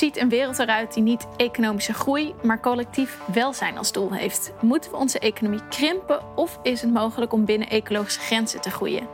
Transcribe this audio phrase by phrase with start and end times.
[0.00, 4.52] ziet een wereld eruit die niet economische groei, maar collectief welzijn als doel heeft?
[4.60, 9.06] Moeten we onze economie krimpen of is het mogelijk om binnen ecologische grenzen te groeien?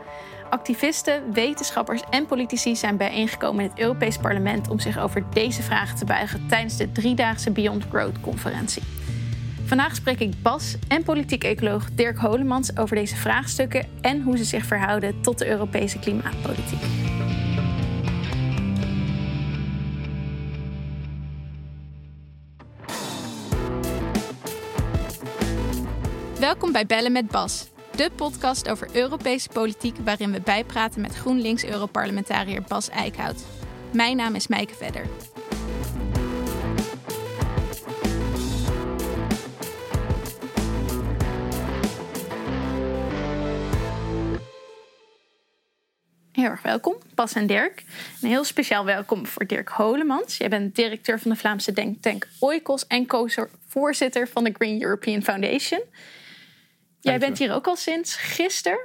[0.49, 5.97] Activisten, wetenschappers en politici zijn bijeengekomen in het Europees Parlement om zich over deze vragen
[5.97, 8.83] te buigen tijdens de driedaagse Beyond Growth conferentie.
[9.65, 14.43] Vandaag spreek ik Bas en politiek ecoloog Dirk Holemans over deze vraagstukken en hoe ze
[14.43, 17.06] zich verhouden tot de Europese klimaatpolitiek.
[26.47, 32.61] Welkom bij Bellen met Bas, de podcast over Europese politiek waarin we bijpraten met GroenLinks-Europarlementariër
[32.67, 33.45] Bas Eickhout.
[33.91, 35.05] Mijn naam is Mijke Vedder.
[46.31, 47.83] Heel erg welkom, Bas en Dirk.
[48.21, 50.37] Een heel speciaal welkom voor Dirk Holemans.
[50.37, 55.81] Jij bent directeur van de Vlaamse denktank Oikos en co-voorzitter van de Green European Foundation.
[57.11, 58.79] Jij bent hier ook al sinds gisteren.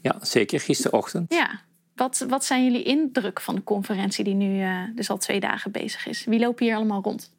[0.00, 0.60] Ja, zeker.
[0.60, 1.34] Gisterochtend.
[1.34, 1.60] Ja.
[1.94, 5.70] Wat, wat zijn jullie indruk van de conferentie die nu uh, dus al twee dagen
[5.70, 6.24] bezig is?
[6.24, 7.30] Wie lopen hier allemaal rond?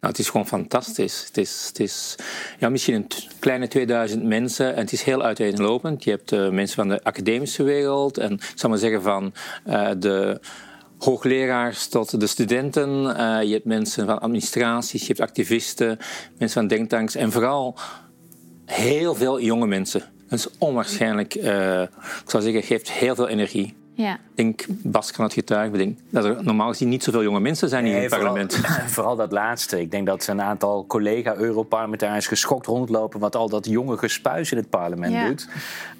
[0.00, 1.24] Nou, het is gewoon fantastisch.
[1.26, 2.14] Het is, het is
[2.58, 3.06] ja, misschien een
[3.38, 6.04] kleine 2000 mensen en het is heel uiteenlopend.
[6.04, 9.34] Je hebt uh, mensen van de academische wereld en, ik zal maar zeggen, van
[9.66, 10.40] uh, de
[10.98, 12.88] hoogleraars tot de studenten.
[12.88, 15.98] Uh, je hebt mensen van administraties, je hebt activisten,
[16.38, 17.78] mensen van denktanks en vooral
[18.64, 20.02] heel veel jonge mensen.
[20.28, 21.90] Dat is onwaarschijnlijk, uh, ik
[22.26, 23.74] zou zeggen, geeft heel veel energie.
[23.96, 24.14] Ja.
[24.14, 27.68] Ik denk, Bas kan het getuigen, denk dat er normaal gezien niet zoveel jonge mensen
[27.68, 28.54] zijn hier in het parlement.
[28.54, 29.80] Vooral, vooral, dat laatste.
[29.80, 34.70] Ik denk dat een aantal collega-Europarlementariërs geschokt rondlopen wat al dat jonge gespuis in het
[34.70, 35.26] parlement ja.
[35.26, 35.48] doet.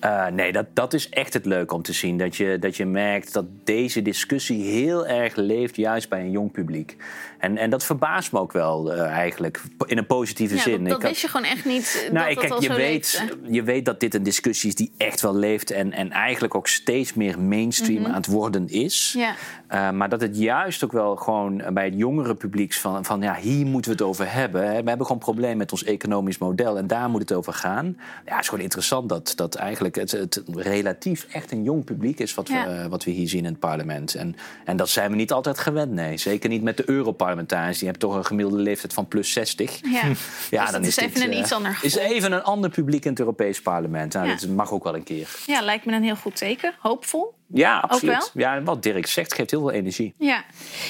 [0.05, 2.19] Uh, nee, dat, dat is echt het leuke om te zien.
[2.19, 6.53] Dat je, dat je merkt dat deze discussie heel erg leeft, juist bij een jong
[6.53, 6.97] publiek.
[7.39, 10.85] En, en dat verbaast me ook wel uh, eigenlijk, in een positieve ja, zin.
[10.85, 12.09] Dat, dat wist je gewoon echt niet.
[12.13, 13.53] Nou, dat kijk, dat je, zo weet, leefde.
[13.55, 16.69] je weet dat dit een discussie is die echt wel leeft en, en eigenlijk ook
[16.69, 18.07] steeds meer mainstream mm -hmm.
[18.07, 19.17] aan het worden is.
[19.19, 23.35] Uh, maar dat het juist ook wel gewoon bij het jongere publiek van, van ja,
[23.35, 24.61] hier moeten we het over hebben.
[24.61, 27.97] We hebben gewoon een probleem met ons economisch model en daar moet het over gaan.
[28.27, 32.21] Ja, het is gewoon interessant dat, dat eigenlijk het, het relatief echt een jong publiek
[32.21, 34.15] is wat, we, uh, wat we hier zien in het parlement.
[34.15, 36.17] En, en dat zijn we niet altijd gewend, nee.
[36.17, 37.79] Zeker niet met de Europarlementariërs.
[37.79, 39.81] Die hebben toch een gemiddelde leeftijd van plus 60.
[39.83, 40.03] Ja,
[40.51, 42.71] Ja, Dus dan is is even dit, een uh, iets ander Is even een ander
[42.71, 44.13] publiek in het Europees parlement.
[44.13, 44.35] Nou, Ja.
[44.35, 45.29] Dat mag ook wel een keer.
[45.47, 46.75] Ja, lijkt me een heel goed teken.
[46.79, 47.35] Hoopvol.
[47.55, 48.31] Ja, absoluut.
[48.35, 50.15] Ja, wat Dirk zegt geeft heel veel energie.
[50.19, 50.45] Ja.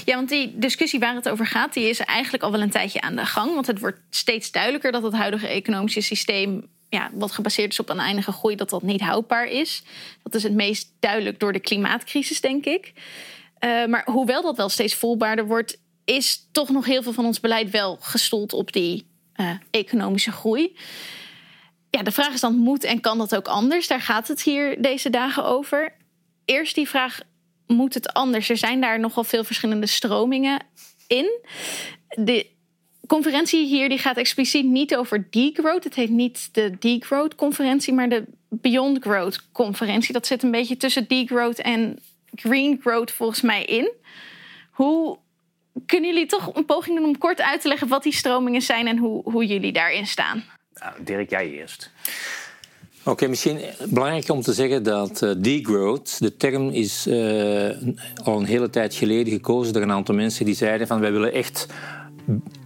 [0.05, 3.01] ja, want die discussie waar het over gaat, die is eigenlijk al wel een tijdje
[3.01, 3.55] aan de gang.
[3.55, 7.91] Want het wordt steeds duidelijker dat het huidige economische systeem, ja, wat gebaseerd is op
[7.91, 9.83] oneindige groei, dat dat niet houdbaar is.
[10.23, 12.93] Dat is het meest duidelijk door de klimaatcrisis, denk ik.
[13.65, 17.41] Uh, maar hoewel dat wel steeds voelbaarder wordt, is toch nog heel veel van ons
[17.41, 20.77] beleid wel gestoeld op die uh, economische groei.
[21.91, 23.87] Ja, de vraag is dan, moet en kan dat ook anders?
[23.87, 25.93] Daar gaat het hier deze dagen over.
[26.44, 27.21] Eerst die vraag,
[27.66, 28.50] moet het anders?
[28.50, 30.60] Er zijn daar nogal veel verschillende stromingen
[31.06, 31.41] in.
[32.09, 32.47] De
[33.06, 35.84] conferentie hier die gaat expliciet niet over degrowth.
[35.84, 40.12] Het heet niet de degrowth conferentie, maar de Beyond Growth conferentie.
[40.12, 41.99] Dat zit een beetje tussen degrowth en
[42.34, 43.93] green growth volgens mij in.
[44.71, 45.19] Hoe
[45.87, 48.87] kunnen jullie toch een poging doen om kort uit te leggen wat die stromingen zijn
[48.87, 50.44] en hoe, hoe jullie daarin staan?
[50.75, 51.91] Nou, Dirk, jij eerst.
[53.07, 57.71] Oké, misschien belangrijk om te zeggen dat uh, degrowth, de term is uh,
[58.25, 61.33] al een hele tijd geleden gekozen door een aantal mensen die zeiden van wij willen
[61.33, 61.67] echt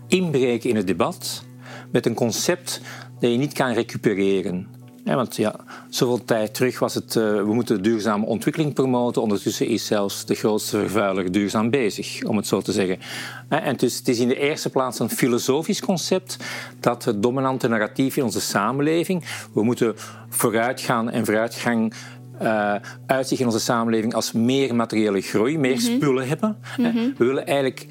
[0.08, 1.42] inbreken in het debat
[1.90, 2.80] met een concept
[3.20, 4.77] dat je niet kan recupereren.
[5.08, 5.54] Ja, want ja,
[5.88, 9.22] zoveel tijd terug was het, uh, we moeten duurzame ontwikkeling promoten.
[9.22, 12.98] Ondertussen is zelfs de grootste vervuiler duurzaam bezig, om het zo te zeggen.
[13.48, 16.36] En dus het is in de eerste plaats een filosofisch concept
[16.80, 19.24] dat het dominante narratief in onze samenleving.
[19.52, 19.94] We moeten
[20.28, 21.92] vooruitgaan en vooruitgang
[22.42, 22.74] uh,
[23.06, 25.96] uitzicht in onze samenleving als meer materiële groei, meer mm-hmm.
[25.96, 26.56] spullen hebben.
[26.76, 27.14] Mm-hmm.
[27.16, 27.86] We willen eigenlijk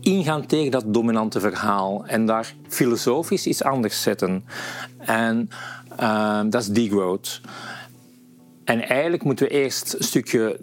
[0.00, 4.44] ingaan tegen dat dominante verhaal en daar filosofisch iets anders zetten.
[4.98, 5.50] En
[6.00, 7.40] uh, dat is degrowth.
[8.64, 10.60] En eigenlijk moeten we eerst een stukje,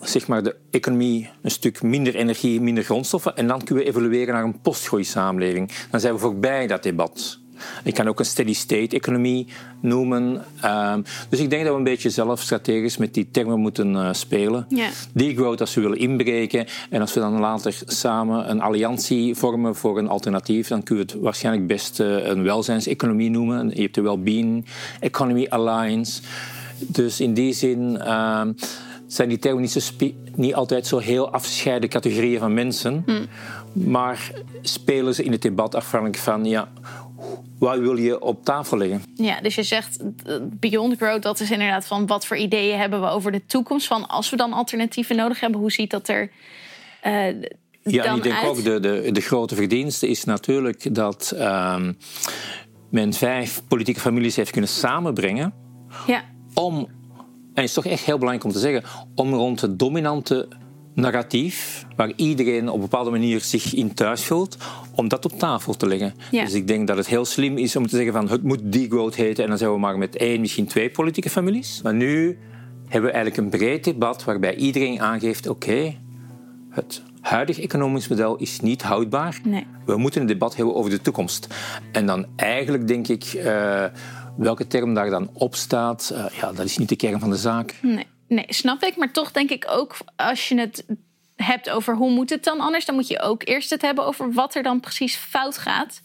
[0.00, 3.36] zeg maar, de economie, een stuk minder energie, minder grondstoffen.
[3.36, 5.72] En dan kunnen we evolueren naar een postgroeisamenleving.
[5.90, 7.38] Dan zijn we voorbij dat debat.
[7.84, 9.46] Ik kan ook een steady-state-economie
[9.80, 10.44] noemen.
[10.64, 10.94] Uh,
[11.28, 14.66] dus ik denk dat we een beetje zelf strategisch met die termen moeten uh, spelen.
[14.68, 14.88] Yeah.
[15.12, 16.66] Degrowth als we willen inbreken.
[16.90, 21.12] En als we dan later samen een alliantie vormen voor een alternatief, dan kunnen we
[21.12, 23.70] het waarschijnlijk best uh, een welzijnseconomie noemen.
[23.74, 24.66] Je hebt de Wellbeing
[25.00, 26.22] Economy Alliance.
[26.78, 27.98] Dus in die zin.
[29.06, 33.04] zijn die termen niet, zo spe- niet altijd zo heel afgescheiden categorieën van mensen.
[33.72, 34.30] Maar
[34.62, 36.68] spelen ze in het debat afhankelijk van, ja,
[37.58, 39.02] wat wil je op tafel leggen?
[39.14, 43.00] Ja, dus je zegt eh, Beyond Growth, dat is inderdaad van wat voor ideeën hebben
[43.00, 43.86] we over de toekomst.
[43.86, 46.30] Van als we dan alternatieven nodig hebben, hoe ziet dat er
[47.00, 48.46] eh, Ja, en dan ik denk uit?
[48.46, 51.92] ook de, de, de grote verdienste is natuurlijk dat ehm,
[52.90, 55.54] men vijf politieke families heeft kunnen samenbrengen
[56.06, 56.24] Ja,
[56.54, 56.88] om, en
[57.54, 60.48] het is toch echt heel belangrijk om te zeggen, om rond het dominante
[60.96, 64.56] narratief, waar iedereen op een bepaalde manier zich in thuis voelt,
[64.94, 66.14] om dat op tafel te leggen.
[66.30, 66.44] Ja.
[66.44, 69.14] Dus ik denk dat het heel slim is om te zeggen van het moet degrowth
[69.14, 71.80] heten en dan zijn we maar met één, misschien twee politieke families.
[71.82, 72.38] Maar nu
[72.88, 75.94] hebben we eigenlijk een breed debat waarbij iedereen aangeeft, oké,
[76.70, 79.40] het huidige economisch model is niet houdbaar.
[79.44, 79.66] Nee.
[79.84, 81.46] We moeten een debat hebben over de toekomst.
[81.92, 83.84] En dan eigenlijk denk ik, eh,
[84.36, 87.36] welke term daar dan op staat, eh, ja, dat is niet de kern van de
[87.36, 87.78] zaak.
[87.82, 88.96] nee, nee, snap ik.
[88.96, 90.84] Maar toch denk ik ook, als je het
[91.36, 94.32] hebt over hoe moet het dan anders, dan moet je ook eerst het hebben over
[94.32, 96.00] wat er dan precies fout gaat.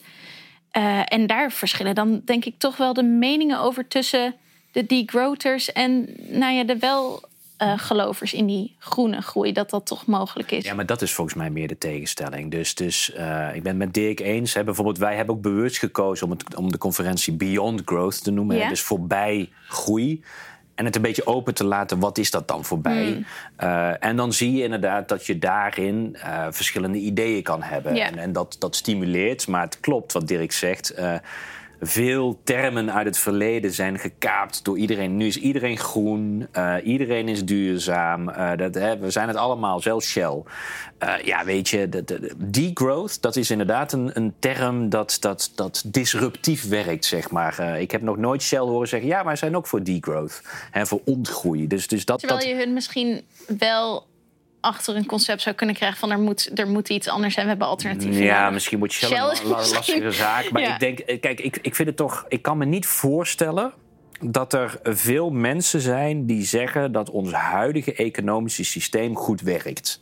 [0.71, 4.35] Eh, en daar verschillen dan denk ik toch wel de meningen over tussen
[4.71, 7.29] de degrowthers en nou ja, de wel
[7.61, 10.63] eh, gelovers in die groene groei, dat dat toch mogelijk is.
[10.63, 12.51] Ja, maar dat is volgens mij meer de tegenstelling.
[12.51, 14.53] Dus, dus eh, ik ben het met Dirk eens.
[14.53, 14.63] Hè.
[14.63, 18.57] Bijvoorbeeld, wij hebben ook bewust gekozen om, het, om de conferentie Beyond Growth te noemen.
[18.57, 18.69] Ja.
[18.69, 20.23] Dus voorbij groei.
[20.81, 23.05] En het een beetje open te laten, wat is dat dan voorbij?
[23.05, 23.25] Hmm.
[23.55, 28.01] Eh, en dan zie je inderdaad dat je daarin eh, verschillende ideeën kan hebben.
[28.01, 29.47] En, en dat, dat stimuleert.
[29.47, 30.89] Maar het klopt wat Dirk zegt.
[30.89, 31.13] eh,
[31.83, 35.17] veel termen uit het verleden zijn gekaapt door iedereen.
[35.17, 38.29] Nu is iedereen groen, eh, iedereen is duurzaam.
[38.29, 40.41] eh, dat, hè, we zijn het allemaal, zelfs Shell.
[40.97, 45.17] Eh, ja, weet je, de, de, de- degrowth, dat is inderdaad een, een term dat,
[45.19, 47.79] dat, dat disruptief werkt, zeg maar.
[47.79, 49.09] Ik heb nog nooit Shell horen zeggen...
[49.09, 50.41] ja, maar zijn ook voor degrowth,
[50.71, 51.67] hè, voor ontgroei.
[51.67, 53.21] Dus, dus dat, Terwijl dat, je hun misschien
[53.57, 54.05] wel
[54.61, 57.51] achter een concept zou kunnen krijgen van er moet, er moet iets anders zijn, we
[57.51, 58.23] hebben alternatieven.
[58.23, 58.53] Ja, nodig.
[58.53, 60.51] misschien moet je Shell een misschien- lastige zaak.
[60.51, 60.73] Maar Ja.
[60.73, 62.25] ik denk, eh, kijk, ik, ik vind het toch.
[62.27, 63.71] Ik kan me niet voorstellen
[64.23, 69.99] dat er veel mensen zijn die zeggen dat ons huidige economische systeem goed werkt.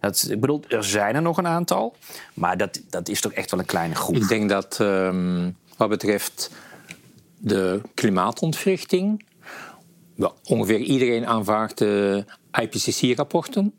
[0.00, 1.96] Dat, ik bedoel, er zijn er nog een aantal,
[2.34, 4.16] maar dat, dat is toch echt wel een kleine groep.
[4.16, 6.50] Ik denk dat ehm, wat betreft
[7.38, 9.24] de klimaatontwrichting,
[10.44, 12.24] ongeveer iedereen aanvaardt de
[12.60, 13.74] IPCC-rapporten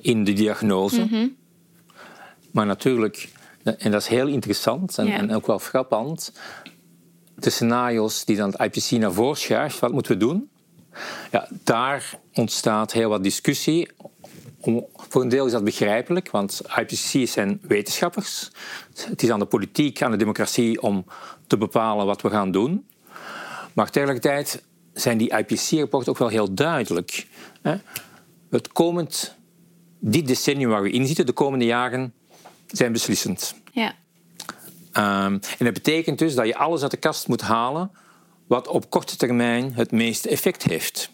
[0.00, 1.30] in de diagnose.
[2.50, 3.28] Maar natuurlijk,
[3.62, 5.16] en dat is heel interessant en, Ja.
[5.16, 6.32] en ook wel frappant,
[7.34, 10.50] de scenario's die dan het IPCC naar voren schuift, wat moeten we doen?
[11.30, 13.90] Ja, daar ontstaat heel wat discussie.
[14.60, 18.50] Om, voor een deel is dat begrijpelijk, want IPCC zijn wetenschappers.
[18.94, 21.04] Het is aan de politiek, aan de democratie om
[21.46, 22.86] te bepalen wat we gaan doen.
[23.72, 27.26] Maar tegelijkertijd zijn die IPCC-rapporten ook wel heel duidelijk.
[27.62, 27.74] Hè?
[28.50, 29.36] Het komend,
[30.04, 32.14] dit decennium waar we in zitten, de komende jaren,
[32.66, 33.54] zijn beslissend.
[33.72, 33.94] Ja.
[34.92, 37.90] Ehm, en dat betekent dus dat je alles uit de kast moet halen
[38.46, 41.10] wat op korte termijn het meeste effect heeft.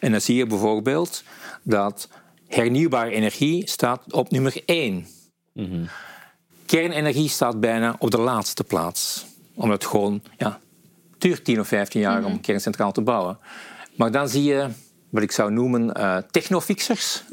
[0.00, 1.22] En dan zie je bijvoorbeeld
[1.62, 2.08] dat
[2.48, 5.06] hernieuwbare energie staat op nummer 1.
[6.66, 9.26] Kernenergie staat bijna op de laatste plaats.
[9.54, 10.60] Omdat het gewoon, ja,
[11.18, 13.38] duurt 10 of 15 jaar om een kerncentraal te bouwen.
[13.94, 14.68] Maar dan zie je
[15.14, 17.24] wat ik zou noemen eh technofixers.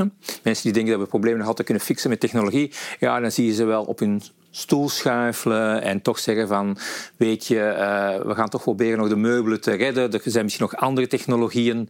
[0.44, 2.72] Mensen die denken dat we problemen nog altijd kunnen fixen met technologie.
[3.00, 6.77] Ja, dan zie je ze wel op hun stoel schuifelen en toch zeggen van,
[7.17, 10.12] weet je, eh, we gaan toch proberen nog de meubelen te redden.
[10.12, 11.89] Er zijn misschien nog andere technologieën.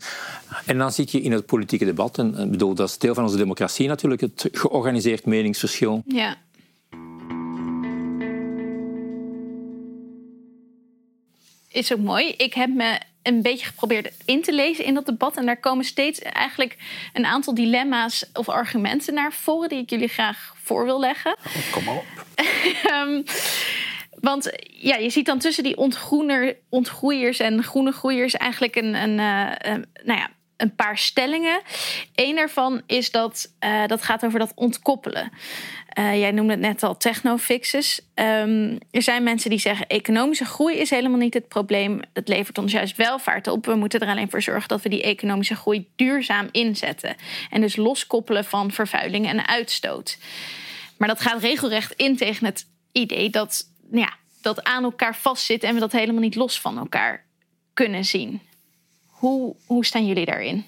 [0.66, 2.18] En dan zit je in het politieke debat.
[2.18, 6.04] En ik bedoel, dat is deel van onze democratie natuurlijk, het georganiseerd meningsverschil.
[6.06, 6.36] Ja.
[11.68, 12.28] Is ook mooi.
[12.38, 15.38] Ik heb me een beetje geprobeerd in te lezen in dat debat.
[15.38, 16.78] En daar komen steeds eigenlijk
[17.14, 19.70] een aantal dilemma's of argumenten naar voren...
[19.70, 21.36] die ik jullie graag voor wil leggen.
[21.72, 22.06] Kom maar op.
[22.84, 23.22] Ehm,
[24.20, 29.20] want ja, je ziet dan tussen die ontgroener, ontgroeiers en groene groeiers eigenlijk een, een,
[29.20, 30.30] eh, een- nou ja,
[30.62, 31.62] een paar stellingen.
[32.16, 35.32] Eén daarvan is dat eh, dat gaat over dat ontkoppelen.
[35.88, 38.02] Eh, jij noemde het net al technofixes.
[38.14, 42.00] Ehm, er zijn mensen die zeggen economische groei is helemaal niet het probleem.
[42.14, 43.66] Het levert ons juist welvaart op.
[43.66, 47.16] We moeten er alleen voor zorgen dat we die economische groei duurzaam inzetten.
[47.50, 50.18] En dus loskoppelen van vervuiling en uitstoot.
[50.98, 55.64] Maar dat gaat regelrecht in tegen het idee dat, nou ja, dat aan elkaar vastzit
[55.64, 57.26] en we dat helemaal niet los van elkaar
[57.74, 58.42] kunnen zien.
[59.22, 60.64] Hoe, hoe staan jullie daarin?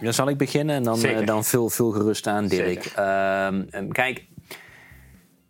[0.00, 1.20] Dan zal ik beginnen en dan, Zeker.
[1.20, 2.84] eh, dan vul, vul gerust aan, Dirk.
[2.84, 4.24] Ehm, kijk,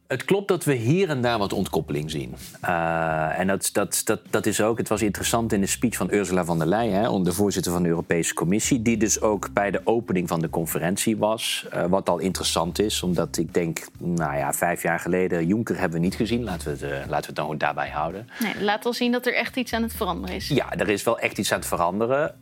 [0.07, 2.35] Het klopt dat we hier en daar wat ontkoppeling zien.
[2.65, 6.13] Uh, en dat, dat, dat, dat is ook, het was interessant in de speech van
[6.13, 9.71] Ursula von der Leyen, hè, de voorzitter van de Europese Commissie, die dus ook bij
[9.71, 11.67] de opening van de conferentie was.
[11.75, 15.99] Uh, wat al interessant is, omdat ik denk, nou ja, vijf jaar geleden, Juncker hebben
[15.99, 16.45] we niet gezien.
[16.45, 18.29] Laten we het, uh, laten we het dan daarbij houden.
[18.39, 20.49] Nee, laat wel zien dat er echt iets aan het veranderen is.
[20.49, 22.35] Ja, er is wel echt iets aan het veranderen.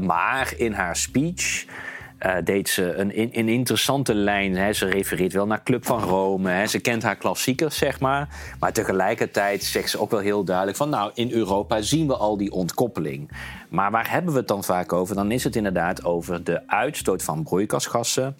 [0.00, 1.66] maar in haar speech
[2.26, 4.56] uh, deed ze een, een, interessante lijn.
[4.56, 4.72] Hè.
[4.72, 6.50] Ze refereert wel naar Club van Rome.
[6.50, 6.66] Hè.
[6.66, 8.28] Ze kent haar klassiekers, zeg maar.
[8.60, 10.88] Maar tegelijkertijd zegt ze ook wel heel duidelijk van...
[10.88, 13.30] nou, in Europa zien we al die ontkoppeling.
[13.74, 15.14] Maar waar hebben we het dan vaak over?
[15.14, 18.36] Dan is het inderdaad over de uitstoot van broeikasgassen...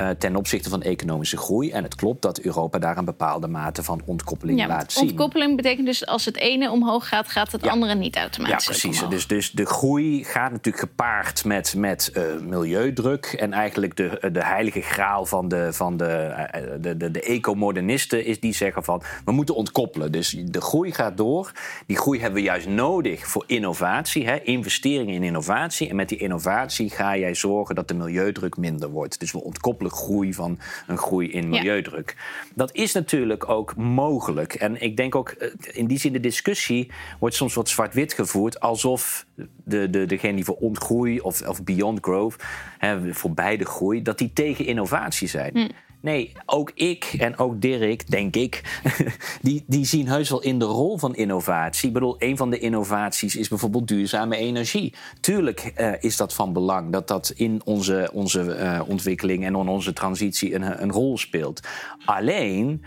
[0.00, 1.70] Uh, ten opzichte van economische groei.
[1.70, 5.08] En het klopt dat Europa daar een bepaalde mate van ontkoppeling ja, laat zien.
[5.08, 8.64] Ontkoppeling betekent dus als het ene omhoog gaat, gaat het andere niet automatisch.
[8.64, 9.08] Ja, precies.
[9.08, 13.24] Dus, dus de groei gaat natuurlijk gepaard met, met uh, milieudruk.
[13.26, 18.24] En eigenlijk de, de heilige graal van de, van de, uh, de, de, de ecomodernisten
[18.24, 20.12] is die zeggen van we moeten ontkoppelen.
[20.12, 21.52] Dus de groei gaat door.
[21.86, 25.88] Die groei hebben we juist nodig voor innovatie, hè, investeringen in innovatie.
[25.88, 29.20] En met die innovatie ga jij zorgen dat de milieudruk minder wordt.
[29.20, 32.16] Dus we ontkoppelen groei van een groei in milieudruk.
[32.54, 34.54] Dat is natuurlijk ook mogelijk.
[34.54, 38.60] En ik denk ook eh, in die zin de discussie wordt soms wat zwart-wit gevoerd,
[38.60, 39.26] alsof
[39.64, 42.44] de, de, degene die voor ontgroei of, of beyond growth,
[42.78, 45.50] hè, voor beide groei, dat die tegen innovatie zijn.
[45.52, 45.68] Hm.
[46.00, 48.80] Nee, ook ik en ook Dirk, denk ik,
[49.42, 51.88] die, die zien heus wel in de rol van innovatie.
[51.88, 54.94] Ik bedoel, een van de innovaties is bijvoorbeeld duurzame energie.
[55.20, 59.68] Tuurlijk uh, is dat van belang dat dat in onze, onze uh, ontwikkeling en in
[59.68, 61.60] onze transitie een, een rol speelt.
[62.04, 62.84] Alleen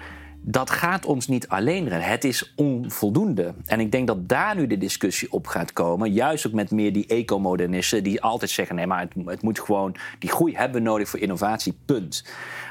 [0.51, 1.91] dat gaat ons niet alleen.
[1.91, 3.53] Het is onvoldoende.
[3.65, 6.11] En ik denk dat daar nu de discussie op gaat komen.
[6.11, 9.95] Juist ook met meer die ecomodernisten die altijd zeggen: nee, maar het, het moet gewoon.
[10.19, 12.25] Die groei hebben we nodig voor innovatie, punt.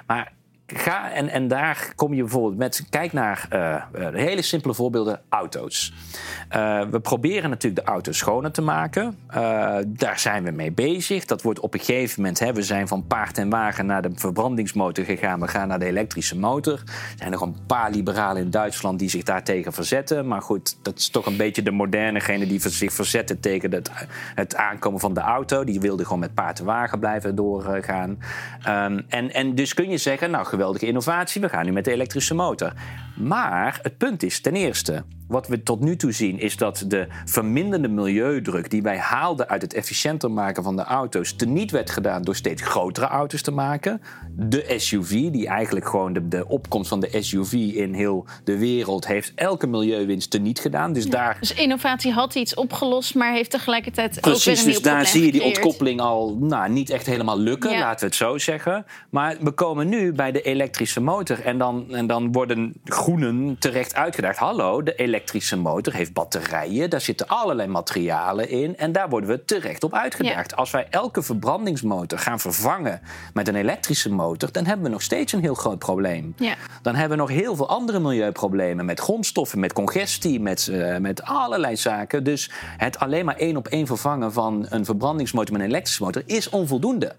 [0.07, 0.33] Maar
[0.77, 2.87] ga en, en daar kom je bijvoorbeeld met.
[2.91, 3.83] Kijk naar uh,
[4.13, 5.93] hele simpele voorbeelden: auto's.
[6.57, 9.19] Uh, we proberen natuurlijk de auto's schoner te maken.
[9.87, 11.25] Daar zijn we mee bezig.
[11.25, 12.39] Dat wordt op een gegeven moment.
[12.39, 15.41] Hè, we zijn van paard en wagen naar de verbrandingsmotor gegaan.
[15.41, 16.83] We gaan naar de elektrische motor.
[16.87, 20.27] Er zijn nog een paar liberalen in Duitsland die zich daartegen verzetten.
[20.27, 23.91] Maar goed, dat is toch een beetje de modernegene die zich verzetten tegen het,
[24.35, 25.65] het aankomen van de auto.
[25.65, 28.11] Die wilden gewoon met paard en wagen blijven doorgaan.
[28.69, 31.93] Um, en, en dus kun je zeggen, nou geweldige innovatie, we gaan nu met de
[31.93, 32.73] elektrische motor.
[33.21, 37.07] Maar het punt is ten eerste, wat we tot nu toe zien, is dat de
[37.25, 42.23] verminderde milieudruk die wij haalden uit het efficiënter maken van de auto's, teniet werd gedaan
[42.23, 44.03] door steeds grotere auto's te maken.
[44.31, 49.07] De SUV, die eigenlijk gewoon de, de opkomst van de SUV in heel de wereld
[49.07, 50.93] heeft elke milieuwinst teniet gedaan.
[50.93, 51.37] Dus, daar...
[51.41, 55.25] dus innovatie had iets opgelost, maar heeft tegelijkertijd Precies, ook weer een dus daar zie
[55.25, 57.79] je die ontkoppeling al nou, niet echt helemaal lukken, Ja.
[57.79, 58.85] laten we het zo zeggen.
[59.11, 62.75] Maar we komen nu bij de elektrische motor en dan, en dan worden
[63.09, 64.39] groenen terecht uitgedaagd.
[64.39, 69.45] Hallo, de elektrische motor heeft batterijen, daar zitten allerlei materialen in en daar worden we
[69.45, 70.57] terecht op uitgedaagd.
[70.57, 73.01] Als wij elke verbrandingsmotor gaan vervangen
[73.33, 76.35] met een elektrische motor, dan hebben we nog steeds een heel groot probleem.
[76.37, 76.55] Ja.
[76.83, 81.23] Dan hebben we nog heel veel andere milieuproblemen met grondstoffen, met congestie, met, eh, met
[81.23, 82.25] allerlei zaken.
[82.25, 86.23] Dus het alleen maar één op één vervangen van een verbrandingsmotor met een elektrische motor
[86.27, 87.15] is onvoldoende.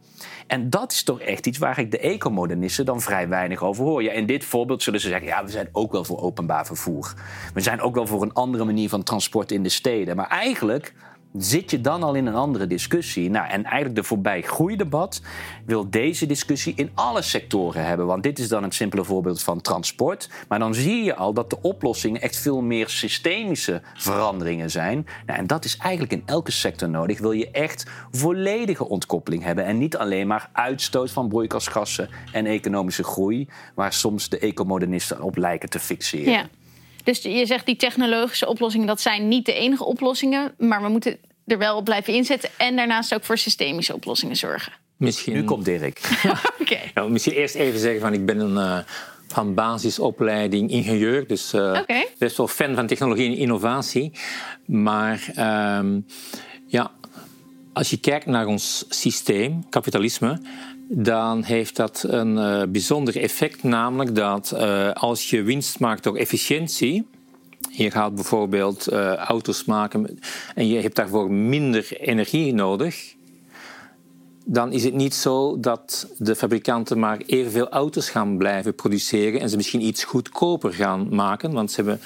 [0.47, 4.03] En dat is toch echt iets waar ik de ecomodernisten dan vrij weinig over hoor.
[4.03, 7.13] Ja, in dit voorbeeld zullen ze zeggen: ja, we zijn ook wel voor openbaar vervoer.
[7.53, 10.15] We zijn ook wel voor een andere manier van transport in de steden.
[10.15, 10.93] Maar eigenlijk
[11.33, 13.29] zit je dan al in een andere discussie.
[13.29, 15.21] Nou, en eigenlijk de voorbij groeidebat
[15.65, 18.05] wil deze discussie in alle sectoren hebben.
[18.05, 20.29] Want dit is dan een simpele voorbeeld van transport.
[20.47, 25.07] Maar dan zie je al dat de oplossingen echt veel meer systemische veranderingen zijn.
[25.25, 27.19] Nou, en dat is eigenlijk in elke sector nodig.
[27.19, 29.65] Wil je echt volledige ontkoppeling hebben.
[29.65, 33.47] En niet alleen maar uitstoot van broeikasgassen en economische groei.
[33.75, 36.31] Waar soms de ecomodernisten op lijken te fixeren.
[36.31, 36.45] Ja.
[37.09, 40.53] Dus je zegt die technologische oplossingen, dat zijn niet de enige oplossingen.
[40.57, 42.49] Maar we moeten er wel op blijven inzetten.
[42.57, 44.73] En daarnaast ook voor systemische oplossingen zorgen.
[44.97, 45.99] Misschien, Nu komt Dirk.
[46.61, 46.79] Oké.
[46.93, 48.77] Ja, misschien eerst even zeggen van ik ben een eh,
[49.27, 51.79] van basisopleiding ingenieur, dus eh,
[52.17, 54.11] best wel fan van technologie en innovatie.
[54.65, 55.99] Maar ehm,
[56.65, 56.91] ja,
[57.73, 60.41] als je kijkt naar ons systeem, kapitalisme,
[60.91, 66.17] dan heeft dat een eh, bijzonder effect, namelijk dat eh, als je winst maakt door
[66.17, 67.07] efficiëntie,
[67.69, 70.19] je gaat bijvoorbeeld eh, auto's maken
[70.55, 73.15] en je hebt daarvoor minder energie nodig,
[74.45, 79.49] dan is het niet zo dat de fabrikanten maar evenveel auto's gaan blijven produceren en
[79.49, 82.01] ze misschien iets goedkoper gaan maken, want ze hebben,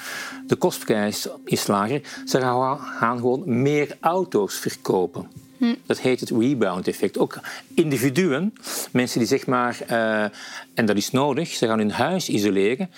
[0.46, 2.00] de kostprijs is lager.
[2.24, 5.43] Ze gaan gaan gewoon meer auto's verkopen.
[5.86, 7.18] Dat heet het rebound effect.
[7.18, 7.40] Ook
[7.74, 8.54] individuen,
[8.92, 10.22] mensen die zeg maar, uh,
[10.74, 12.90] en dat is nodig, ze gaan hun huis isoleren.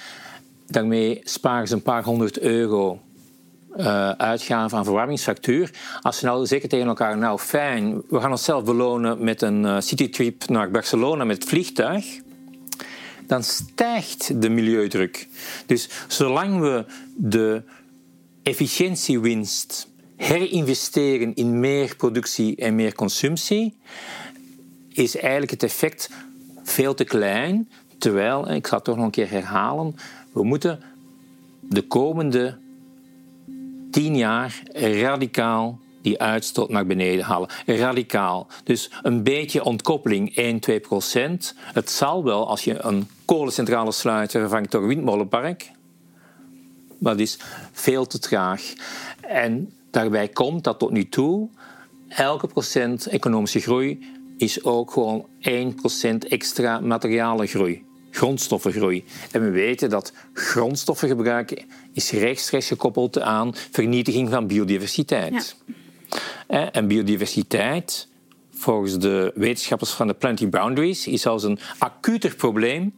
[0.67, 3.01] Daarmee sparen ze een paar honderd euro
[3.77, 5.71] uh, uitgaven aan verwarmingsfactuur.
[6.03, 9.81] Als ze nou zeggen tegen elkaar, nou fijn, we gaan onszelf belonen met een uh,
[9.81, 12.05] citytrip naar Barcelona met vliegtuig,
[13.27, 15.29] dan stijgt de milieudruk.
[15.67, 16.85] Dus zolang we
[17.17, 17.63] de
[18.43, 23.77] efficiëntiewinst herinvesteren in meer productie en meer consumptie,
[24.93, 26.11] is eigenlijk het effect
[26.63, 27.71] veel te klein.
[27.99, 29.97] Terwijl, ik ga het toch nog een keer herhalen,
[30.33, 30.81] we moeten
[31.61, 32.59] de komende
[33.91, 37.49] tien jaar radicaal die uitstoot naar beneden halen.
[37.67, 38.47] Radicaal.
[38.65, 41.55] Dus een beetje ontkoppeling, 1, 2 procent.
[41.59, 45.71] Het zal wel, als je een kolencentrale sluit, vervangt door een windmolenpark.
[46.99, 47.39] Maar dat is
[47.73, 48.73] veel te traag.
[49.21, 51.49] En daarbij komt dat tot nu toe
[52.09, 53.99] elke procent economische groei
[54.37, 59.05] is ook gewoon 1% extra materiale groei grondstoffengroei.
[59.31, 65.57] En we weten dat grondstoffengebruik is rechtstreeks gekoppeld aan vernietiging van biodiversiteit.
[66.49, 66.71] Ja.
[66.73, 68.09] En biodiversiteit,
[68.55, 72.95] volgens de wetenschappers van de Planting Boundaries, is zelfs een acuter probleem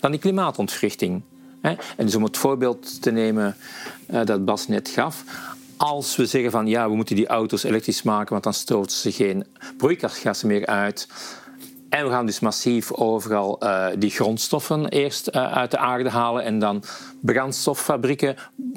[0.00, 1.22] dan die klimaatontwrichting.
[1.60, 3.56] En dus om het voorbeeld te nemen
[4.06, 5.24] eh, dat Bas net gaf,
[5.78, 9.12] als we zeggen van ja, we moeten die auto's elektrisch maken, want dan stoten ze
[9.12, 11.08] geen broeikasgassen meer uit,
[11.88, 16.44] en we gaan dus massief overal uh, die grondstoffen eerst uh, uit de aarde halen
[16.44, 16.82] en dan
[17.20, 18.36] brandstoffabrieken,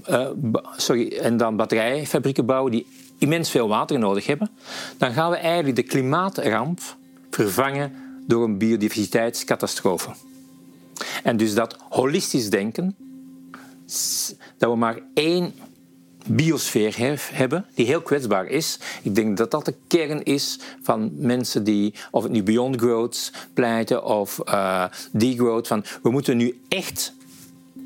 [0.10, 0.29] uh,
[0.75, 4.50] sorry, en dan batterijfabrieken bouwen die immens veel water nodig hebben.
[4.98, 6.79] Dan gaan we eigenlijk de klimaatramp
[7.29, 7.93] vervangen
[8.27, 10.10] door een biodiversiteitscatastrofe.
[11.24, 12.96] En dus dat holistisch denken,
[14.58, 15.53] dat we maar één
[16.28, 16.96] biosfeer
[17.32, 18.80] hebben, die heel kwetsbaar is.
[19.01, 23.32] Ik denk dat dat de kern is van mensen die, of het nu Beyond Growth
[23.54, 27.13] pleiten of uh, Degrowth, van we moeten nu echt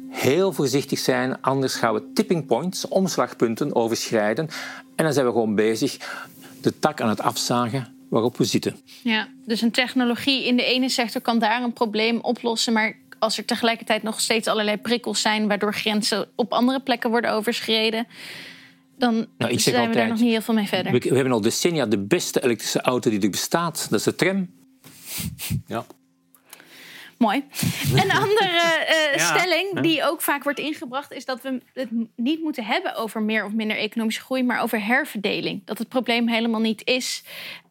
[0.10, 4.50] heel voorzichtig zijn, anders gaan we tipping points, omslagpunten overschrijden
[4.96, 5.98] en dan zijn we gewoon bezig
[6.62, 8.76] de tak aan het afzagen waarop we zitten.
[9.04, 13.38] Ja, dus een technologie in de ene sector kan daar een probleem oplossen, maar als
[13.38, 18.08] er tegelijkertijd nog steeds allerlei prikkels zijn waardoor grenzen op andere plekken worden overschreden,
[18.98, 20.92] dan nou, zijn altijd, we daar nog niet heel veel mee verder.
[20.92, 23.88] We, we, hebben al decennia de beste elektrische auto die er bestaat.
[23.90, 24.50] Dat is de tram.
[25.68, 25.86] Ja.
[27.18, 27.44] Mooi.
[27.94, 32.66] Een andere uh, stelling die ook vaak wordt ingebracht is dat we het niet moeten
[32.66, 35.62] hebben over meer of minder economische groei, maar over herverdeling.
[35.66, 37.24] Dat het probleem helemaal niet is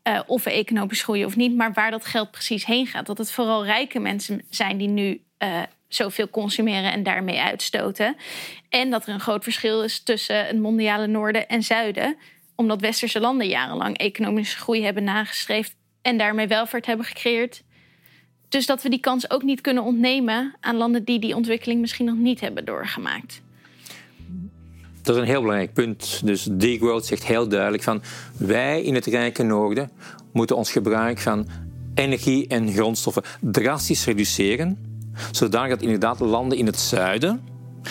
[0.09, 3.07] uh, of we economisch groeien of niet, maar waar dat geld precies heen gaat.
[3.07, 8.17] Dat het vooral rijke mensen zijn die nu uh, zoveel consumeren en daarmee uitstoten.
[8.69, 12.17] En dat er een groot verschil is tussen het mondiale noorden en zuiden.
[12.55, 17.63] Omdat westerse landen jarenlang economische groei hebben nagestreefd en daarmee welvaart hebben gecreëerd.
[18.49, 22.07] Dus dat we die kans ook niet kunnen ontnemen aan landen die die ontwikkeling misschien
[22.07, 23.43] nog niet hebben doorgemaakt.
[25.03, 26.21] Dat is een heel belangrijk punt.
[26.25, 28.03] Dus Degrowth zegt heel duidelijk van
[28.39, 29.91] wij in het rijke noorden
[30.33, 31.49] moeten ons gebruik van
[31.95, 34.94] energie en grondstoffen drastisch reduceren
[35.31, 37.41] zodanig dat inderdaad landen in het zuiden,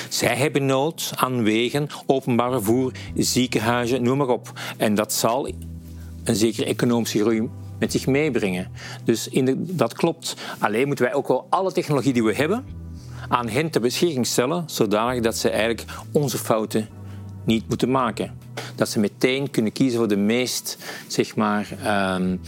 [0.10, 4.52] zij hebben nood aan wegen, openbaar vervoer, ziekenhuizen, noem maar op.
[4.78, 5.52] En dat zal
[6.24, 8.72] een zekere economische groei met zich meebrengen.
[9.04, 10.36] Dus dat klopt.
[10.60, 12.66] Alleen moeten wij ook wel alle technologie die we hebben
[13.28, 16.88] aan hen ter beschikking stellen, zodanig dat ze eigenlijk onze fouten
[17.46, 18.38] niet moeten maken.
[18.76, 21.68] Dat ze meteen kunnen kiezen voor de meest, zeg maar,
[22.16, 22.42] um,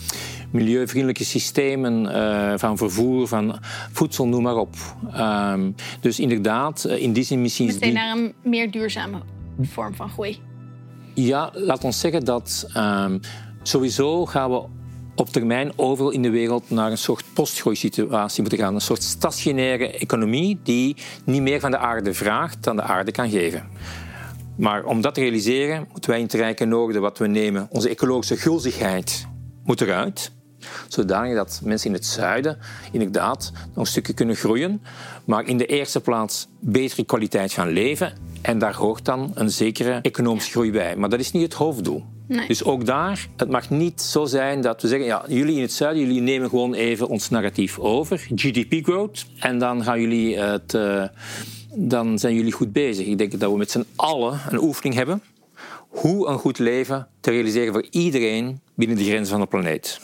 [0.56, 3.60] milieuvriendelijke systemen uh, van vervoer, van
[3.92, 4.76] voedsel, noem maar op.
[5.18, 7.66] Um, dus inderdaad, eh, in die zin misschien...
[7.66, 9.22] Meteen naar een meer duurzame
[9.62, 10.40] vorm van groei.
[11.14, 13.20] Ja, laat ons zeggen dat um,
[13.64, 14.64] sowieso gaan we
[15.16, 18.76] op termijn overal in de wereld naar een soort postgroeisituatie moeten gaan.
[18.76, 23.30] Een soort stationaire economie die niet meer van de aarde vraagt dan de aarde kan
[23.30, 23.68] geven.
[24.58, 27.90] Maar om dat te realiseren moeten wij in het Rijke Noorden wat we nemen, onze
[27.90, 29.28] ecologische gulzigheid
[29.64, 30.35] moet eruit
[30.88, 32.58] zodanig dat mensen in het zuiden
[32.92, 34.82] inderdaad nog een stukje kunnen groeien,
[35.26, 38.14] maar in de eerste plaats betere kwaliteit van leven.
[38.42, 40.96] En daar hoort dan een zekere economische groei bij.
[40.96, 42.04] Maar dat is niet het hoofddoel.
[42.48, 45.72] Dus ook daar, het mag niet zo zijn dat we zeggen, ja, jullie in het
[45.72, 50.74] zuiden, jullie nemen gewoon even ons narratief over, GDP growth, en dan gaan jullie het,
[50.74, 51.04] uh,
[51.74, 53.06] dan zijn jullie goed bezig.
[53.06, 55.22] Ik denk dat we met z'n allen een oefening hebben
[55.96, 60.00] hoe een goed leven te realiseren voor iedereen binnen de grenzen van de planeet.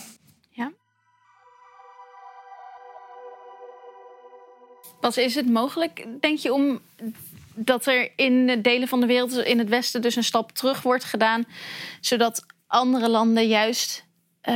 [5.02, 6.80] Pas is het mogelijk, denk je, om
[7.56, 11.04] dat er in delen van de wereld, in het Westen, dus een stap terug wordt
[11.04, 11.46] gedaan,
[12.02, 14.06] zodat andere landen juist
[14.42, 14.56] eh,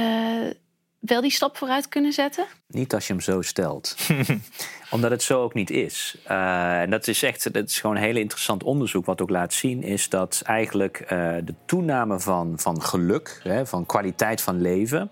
[1.00, 2.46] wel die stap vooruit kunnen zetten?
[2.68, 3.96] Niet als je hem zo stelt.
[4.92, 6.18] Omdat het zo ook niet is.
[6.30, 9.06] Uh, en dat is echt dat is gewoon een hele interessant onderzoek.
[9.06, 11.10] Wat ook laat zien is dat eigenlijk uh,
[11.44, 15.12] de toename van, van geluk, hè, van kwaliteit van leven.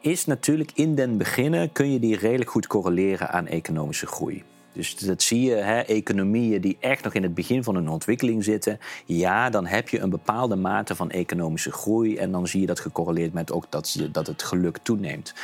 [0.00, 4.44] Is natuurlijk in den beginnen kun je die redelijk goed correleren aan economische groei.
[4.72, 8.44] Dus dat zie je, hè, economieën die echt nog in het begin van hun ontwikkeling
[8.44, 8.78] zitten.
[9.06, 12.16] Ja, dan heb je een bepaalde mate van economische groei.
[12.16, 15.34] En dan zie je dat gecorreleerd met ook dat, dat het geluk toeneemt.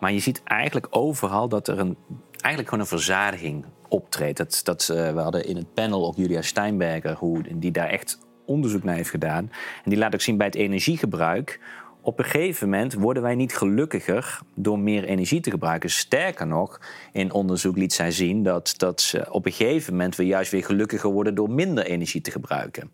[0.00, 1.96] Maar je ziet eigenlijk overal dat er een,
[2.30, 4.36] eigenlijk gewoon een verzadiging optreedt.
[4.36, 8.18] Dat, dat, uh, we hadden in het panel ook Julia Steinberger, hoe, die daar echt
[8.44, 9.50] onderzoek naar heeft gedaan.
[9.84, 11.60] En die laat ook zien bij het energiegebruik
[12.06, 15.90] op een gegeven moment worden wij niet gelukkiger door meer energie te gebruiken.
[15.90, 16.80] Sterker nog,
[17.12, 21.10] in onderzoek liet zij zien dat, dat op een gegeven moment we juist weer gelukkiger
[21.10, 22.90] worden door minder energie te gebruiken.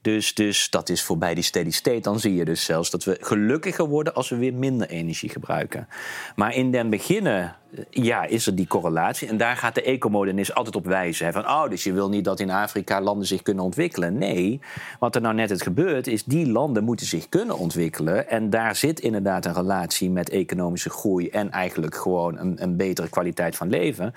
[0.00, 2.00] Dus, dus dat is voorbij die steady state.
[2.00, 5.88] Dan zie je dus zelfs dat we gelukkiger worden als we weer minder energie gebruiken.
[6.36, 7.56] Maar in den beginnen
[7.90, 9.28] ja, is er die correlatie.
[9.28, 11.32] En daar gaat de ecomodernist altijd op wijzen.
[11.32, 14.18] Van, oh, dus je wil niet dat in Afrika landen zich kunnen ontwikkelen.
[14.18, 14.60] Nee,
[14.98, 18.28] wat er nou net het gebeurt, is die landen moeten zich kunnen ontwikkelen.
[18.28, 23.08] En daar zit inderdaad een relatie met economische groei en eigenlijk gewoon een, een betere
[23.08, 24.14] kwaliteit van leven.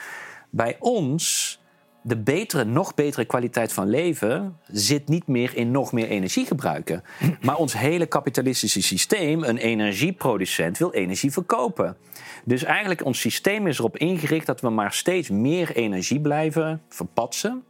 [0.49, 1.59] Bij ons
[2.03, 7.03] de betere, nog betere kwaliteit van leven zit niet meer in nog meer energie gebruiken.
[7.41, 11.97] Maar ons hele kapitalistische systeem, een energieproducent, wil energie verkopen.
[12.45, 17.63] Dus eigenlijk ons systeem is erop ingericht dat we maar steeds meer energie blijven verpatsen.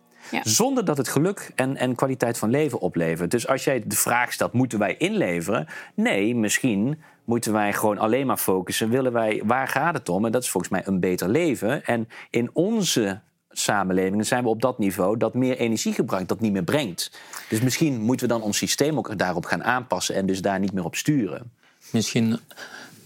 [0.43, 3.31] Zonder dat het geluk en, en kwaliteit van leven oplevert.
[3.31, 5.67] Dus als jij de vraag stelt, moeten wij inleveren?
[5.95, 8.89] Nee, misschien moeten wij gewoon alleen maar focussen.
[8.89, 10.25] Willen wij, waar gaat het om?
[10.25, 11.85] En dat is volgens mij een beter leven.
[11.85, 16.63] En in onze samenlevingen zijn we op dat niveau dat meer energiegebruik dat niet meer
[16.63, 17.11] brengt.
[17.49, 20.73] Dus misschien moeten we dan ons systeem ook daarop gaan aanpassen en dus daar niet
[20.73, 21.51] meer op sturen.
[21.91, 22.39] Misschien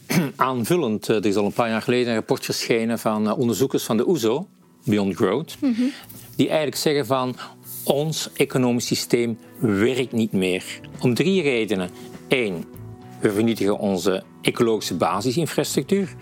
[0.35, 3.83] aanvullend, eh, er is al een paar jaar geleden een rapport verschenen van eh, onderzoekers
[3.83, 4.47] van de OESO,
[4.85, 5.81] e Beyond Growth, mhm.
[6.35, 7.35] die eigenlijk zeggen van
[7.83, 10.63] ons economisch systeem werkt niet meer.
[10.99, 11.89] Om drie redenen.
[12.27, 12.65] Eén,
[13.19, 16.15] we vernietigen onze ecologische basisinfrastructuur.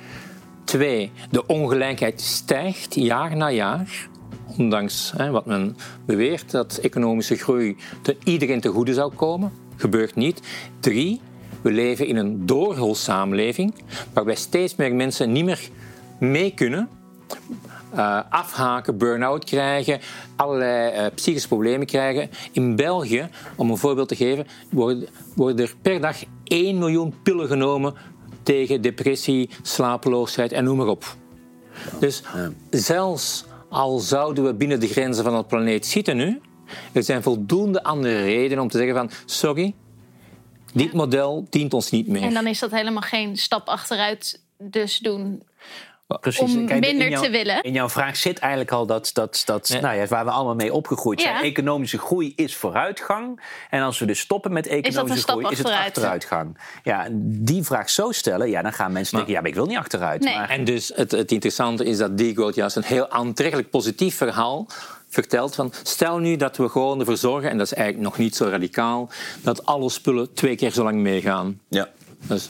[0.64, 4.10] Twee, de ongelijkheid stijgt jaar na jaar.
[4.58, 9.52] Ondanks hè, wat men beweert dat economische groei te iedereen te goede zou komen.
[9.76, 10.42] Gebeurt niet.
[10.80, 11.22] Drie,
[11.62, 13.74] we leven in een doorholsamenleving
[14.13, 15.70] waarbij steeds meer mensen niet meer
[16.18, 16.89] mee kunnen.
[17.96, 20.00] Uh, afhaken, burn-out krijgen,
[20.36, 22.30] allerlei uh, psychische problemen krijgen.
[22.52, 27.48] In België, om een voorbeeld te geven, worden, worden er per dag 1 miljoen pillen
[27.48, 27.94] genomen
[28.44, 31.16] tegen depressie, slapeloosheid en noem maar op.
[32.00, 32.24] Dus
[32.70, 36.42] zelfs al zouden we binnen de grenzen van het planeet zitten nu,
[36.92, 39.74] er zijn voldoende andere redenen om te zeggen van sorry,
[40.74, 42.22] dit model dient ons niet meer.
[42.22, 45.44] En dan is dat helemaal geen stap achteruit dus doen
[46.08, 46.56] Precies.
[46.56, 47.63] om Kijk, minder jouw, te willen.
[47.63, 50.74] In jouw vraag zit eigenlijk al dat, dat, dat nou ja, waar we allemaal mee
[50.74, 51.44] opgegroeid zijn.
[51.44, 53.42] Economische groei is vooruitgang.
[53.70, 56.58] En als we dus stoppen met economische groei, is het achteruitgang.
[56.84, 59.78] Ja, die vraag zo stellen, ja, dan gaan mensen denken, ja, maar ik wil niet
[59.78, 60.24] achteruit.
[60.24, 60.50] Maar...
[60.50, 64.68] En dus het, het interessante is dat degrowth juist een heel aantrekkelijk positief verhaal
[65.10, 68.36] vertelt van stel nu dat we gewoon ervoor zorgen, en dat is eigenlijk nog niet
[68.36, 69.10] zo radicaal,
[69.42, 71.60] dat alle spullen twee keer zo lang meegaan.
[71.68, 71.89] Ja.
[72.28, 72.50] Dus,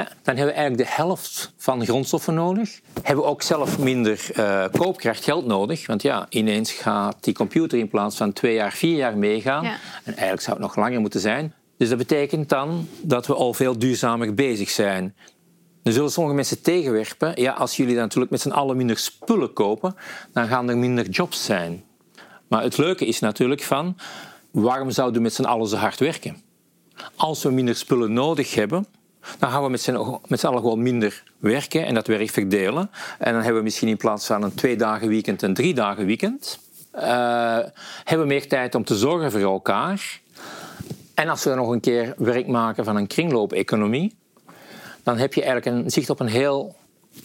[0.00, 2.80] dan hebben we eigenlijk de helft van grondstoffen nodig.
[3.02, 5.86] Hebben we ook zelf minder uh, koopkracht geld nodig.
[5.86, 9.64] Want ja, ineens gaat die computer in plaats van twee jaar, vier jaar meegaan.
[9.64, 11.54] En eigenlijk zou het nog langer moeten zijn.
[11.76, 15.14] Dus dat betekent dan dat we al veel duurzamer bezig zijn.
[15.82, 17.40] Dan zullen sommige mensen tegenwerpen.
[17.40, 19.94] Ja, als jullie dan natuurlijk met z'n allen minder spullen kopen,
[20.32, 21.84] dan gaan er minder jobs zijn.
[22.48, 23.96] Maar het leuke is natuurlijk van,
[24.50, 26.42] waarom zouden we met z'n allen zo hard werken?
[27.16, 28.86] Als we minder spullen nodig hebben,
[29.38, 32.90] dan gaan we met z'n, met allen gewoon minder werken en dat werk verdelen.
[33.18, 36.06] En dan hebben we misschien in plaats van een twee dagen weekend een drie dagen
[36.06, 36.58] weekend.
[36.94, 37.00] Uh,
[38.04, 40.20] hebben we meer tijd om te zorgen voor elkaar.
[41.14, 44.14] En als we dan nog een keer werk maken van een kringloopeconomie,
[45.02, 46.74] dan heb je eigenlijk een zicht op een heel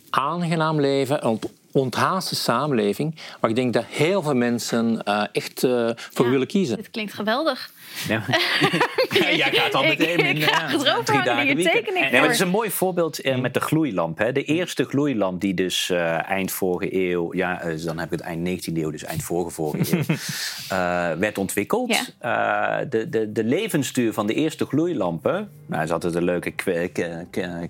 [0.10, 1.40] aangenaam leven, een
[1.72, 6.78] onthaaste samenleving, waar ik denk dat heel veel mensen uh, echt uh, voor willen kiezen.
[6.78, 7.72] Het klinkt geweldig.
[8.08, 8.24] Ja.
[9.20, 12.32] ja, jij gaat al meteen in ik ga erover drie dagen tekening nee, maar Het
[12.32, 14.18] is een mooi voorbeeld uh, met de gloeilamp.
[14.18, 14.32] Hè.
[14.32, 18.28] De eerste gloeilamp die dus uh, eind vorige eeuw, ja, uh, dan heb ik het
[18.28, 22.14] eind 19e eeuw, dus eind vorige vorige eeuw, werd ontwikkeld.
[22.20, 22.86] Ja.
[22.86, 26.54] de, de, de levensduur van de eerste gloeilampen, nou, is altijd een leuke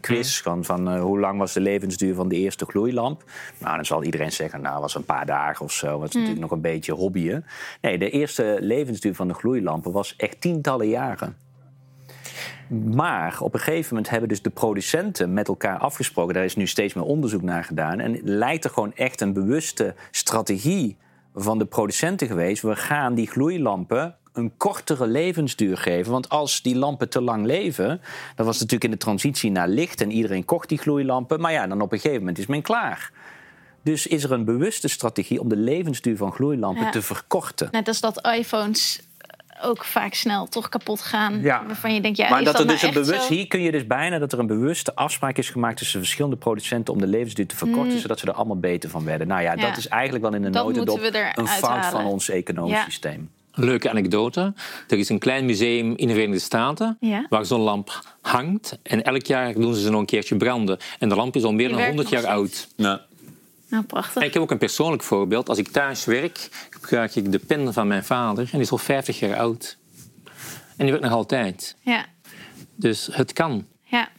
[0.01, 3.23] quiz van, van hoe lang was de levensduur van de eerste gloeilamp.
[3.57, 5.99] Nou, dan zal iedereen zeggen, nou, was een paar dagen of zo.
[5.99, 7.45] Dat is natuurlijk nog een beetje hobbyen.
[7.81, 11.35] Nee, de eerste levensduur van de gloeilampen was echt tientallen jaren.
[12.69, 16.33] Maar op een gegeven moment hebben dus de producenten met elkaar afgesproken.
[16.33, 17.99] Daar is nu steeds meer onderzoek naar gedaan.
[17.99, 20.97] En lijkt er gewoon echt een bewuste strategie
[21.35, 22.61] van de producenten geweest.
[22.61, 26.11] We gaan die gloeilampen een kortere levensduur geven.
[26.11, 28.01] Want als die lampen te lang leven,
[28.35, 31.39] dat was natuurlijk in de transitie naar licht en iedereen kocht die gloeilampen.
[31.39, 33.11] Maar ja, dan op een gegeven moment is men klaar.
[33.83, 36.89] Dus is er een bewuste strategie om de levensduur van gloeilampen Ja.
[36.91, 37.67] te verkorten.
[37.71, 39.06] Net als dat iPhones
[39.61, 41.41] ook vaak snel toch kapot gaan.
[41.41, 41.63] Ja.
[41.65, 43.33] Waarvan je denkt, ja, maar is dat dat er dus nou een echt bewust, zo?
[43.33, 46.93] hier kun je dus bijna dat er een bewuste afspraak is gemaakt tussen verschillende producenten
[46.93, 49.27] om de levensduur te verkorten, zodat ze er allemaal beter van werden.
[49.27, 49.59] Nou ja, Mm.
[49.59, 49.67] Ja.
[49.67, 52.29] dat is eigenlijk wel in de Dat notendop moeten we eruit een fout van ons
[52.29, 52.83] economisch Ja.
[52.83, 53.29] systeem.
[53.53, 54.53] Een leuke anekdote.
[54.87, 57.25] Er is een klein museum in de Verenigde Staten Ja.
[57.29, 58.77] waar zo'n lamp hangt.
[58.83, 60.77] En elk jaar doen ze ze nog een keertje branden.
[60.99, 62.67] En de lamp is al meer Die dan werkt 100 jaar oud.
[62.75, 63.01] Ja.
[63.69, 64.23] Nou, prachtig.
[64.23, 65.49] Ik heb ook een persoonlijk voorbeeld.
[65.49, 68.43] Als ik thuis werk, gebruik ik de pen van mijn vader.
[68.43, 69.77] En die is al 50 jaar oud.
[70.77, 71.75] En die werkt nog altijd.
[71.81, 72.05] Ja,
[72.75, 73.67] Dus het kan.
[73.83, 74.09] ja.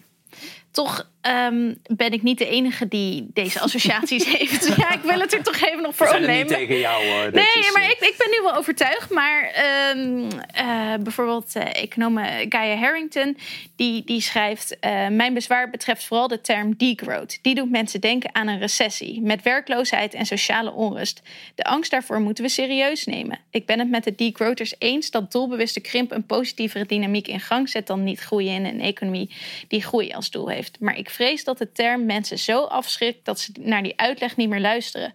[0.70, 4.76] Toch ehm, ben ik niet de enige die deze associaties heeft.
[4.76, 6.66] Ja, ik wil het er toch even nog voor We zijn er niet opnemen.
[6.66, 7.32] tegen jou hoor.
[7.32, 9.10] Nee, is, maar eh, ik, ik ben nu wel overtuigd.
[9.10, 13.36] Maar ehm, eh, bijvoorbeeld eh econoom Gaia Harrington...
[13.76, 14.76] die, die schrijft...
[15.10, 17.38] mijn bezwaar betreft vooral de term degrowth.
[17.42, 19.20] Die doet mensen denken aan een recessie...
[19.20, 21.22] met werkloosheid en sociale onrust.
[21.54, 23.38] De angst daarvoor moeten we serieus nemen.
[23.50, 25.10] Ik ben het met de degrowthers eens...
[25.10, 27.86] dat doelbewuste krimp een positievere dynamiek in gang zet...
[27.86, 29.30] dan niet groeien in een economie
[29.68, 30.80] die groei als doel heeft.
[30.80, 33.24] Maar ik vrees dat de term mensen zo afschrikt...
[33.24, 35.12] dat ze naar die uitleg niet meer luisteren...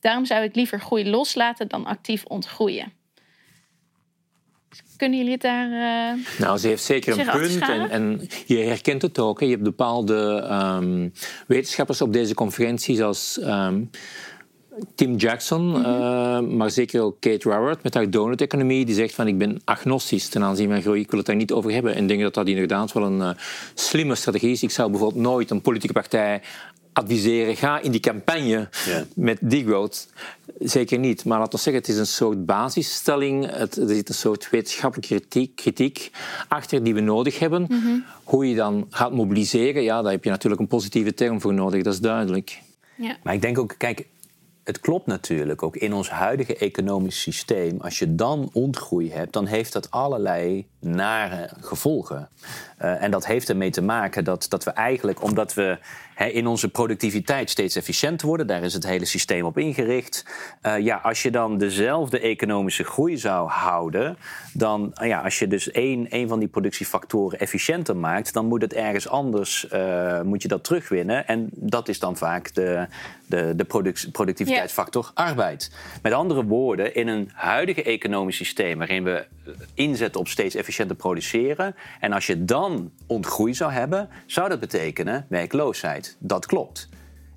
[0.00, 2.92] Daarom zou ik liever groei loslaten dan actief ontgroeien.
[4.96, 5.70] Kunnen jullie het daar.
[5.72, 7.60] eh, Nou, ze heeft zeker een punt.
[7.60, 9.40] En, en je herkent het ook.
[9.40, 9.46] Hè.
[9.46, 11.08] Je hebt bepaalde ehm,
[11.46, 13.84] wetenschappers op deze conferentie, zoals ehm,
[14.94, 15.84] Tim Jackson, Mhm.
[15.84, 20.28] eh, maar zeker ook Kate Raworth met haar donut-economie, die zegt van ik ben agnostisch
[20.28, 21.94] ten aanzien van groei, ik wil het daar niet over hebben.
[21.94, 23.30] En ik denk dat dat inderdaad wel een eh,
[23.74, 24.62] slimme strategie is.
[24.62, 26.40] Ik zou bijvoorbeeld nooit een politieke partij
[26.92, 28.68] adviseren, ga in die campagne
[29.14, 30.08] met degrowth.
[30.58, 31.24] Zeker niet.
[31.24, 33.50] Maar laten we zeggen, het is een soort basisstelling.
[33.50, 36.10] Het, er zit een soort wetenschappelijke kritiek, kritiek
[36.48, 37.68] achter die we nodig hebben.
[38.24, 41.82] Hoe je dan gaat mobiliseren, ja, daar heb je natuurlijk een positieve term voor nodig,
[41.82, 42.58] dat is duidelijk.
[42.96, 43.16] ja.
[43.22, 44.06] Maar ik denk ook, kijk,
[44.66, 47.80] het klopt natuurlijk ook in ons huidige economisch systeem.
[47.80, 52.28] Als je dan ontgroei hebt, dan heeft dat allerlei nare gevolgen.
[52.78, 55.78] Eh, en dat heeft ermee te maken dat, dat we eigenlijk, omdat we
[56.16, 60.24] hè, in onze productiviteit steeds efficiënter worden, daar is het hele systeem op ingericht.
[60.60, 64.16] Eh, ja, als je dan dezelfde economische groei zou houden,
[64.52, 68.62] dan, eh, ja, als je dus één, één van die productiefactoren efficiënter maakt, dan moet
[68.62, 71.26] het ergens anders, eh, moet je dat terugwinnen.
[71.26, 72.86] En dat is dan vaak de,
[73.26, 75.70] de, de product- productiviteitsfactor arbeid.
[76.02, 79.26] Met andere woorden, in een huidige economisch systeem waarin we
[79.74, 81.74] inzetten op steeds efficiënter produceren.
[82.00, 86.05] En als je dan ontgroei zou hebben, zou dat betekenen werkloosheid.
[86.18, 86.88] Dat klopt.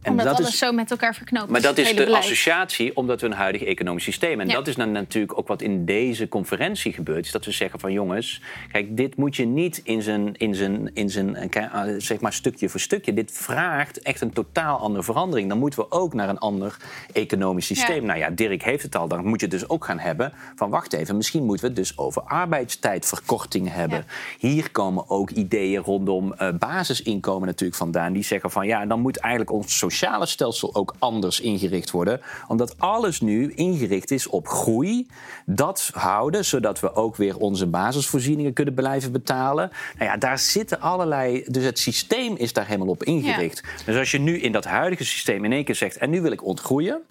[0.01, 2.23] En Omdat dat alles is, zo met elkaar verknoopt maar dat is de beleid.
[2.23, 4.39] associatie omdat we een huidig economisch systeem.
[4.39, 4.53] En Ja.
[4.53, 7.25] dat is dan natuurlijk ook wat in deze conferentie gebeurt.
[7.25, 10.91] Is dat we zeggen van jongens, kijk, dit moet je niet in zijn, in zijn,
[10.93, 13.13] in zijn eh, eh, zeg maar stukje voor stukje.
[13.13, 15.49] Dit vraagt echt een totaal andere verandering.
[15.49, 16.77] Dan moeten we ook naar een ander
[17.13, 18.01] economisch systeem.
[18.01, 18.07] Ja.
[18.07, 19.07] Nou ja, Dirk heeft het al.
[19.07, 21.87] Dan moet je het dus ook gaan hebben van wacht even, misschien moeten we het
[21.87, 24.05] dus over arbeidstijdverkorting hebben.
[24.37, 28.13] Hier komen ook ideeën rondom eh, basisinkomen natuurlijk vandaan.
[28.13, 32.21] Die zeggen van ja, dan moet eigenlijk ons sociale stelsel ook anders ingericht worden.
[32.47, 35.07] Omdat alles nu ingericht is op groei.
[35.45, 39.71] Dat houden, zodat we ook weer onze basisvoorzieningen kunnen blijven betalen.
[39.97, 41.43] Nou ja, daar zitten allerlei.
[41.47, 43.63] Dus het systeem is daar helemaal op ingericht.
[43.85, 45.97] Dus als je nu in dat huidige systeem in één keer zegt.
[45.97, 47.01] En nu wil ik ontgroeien.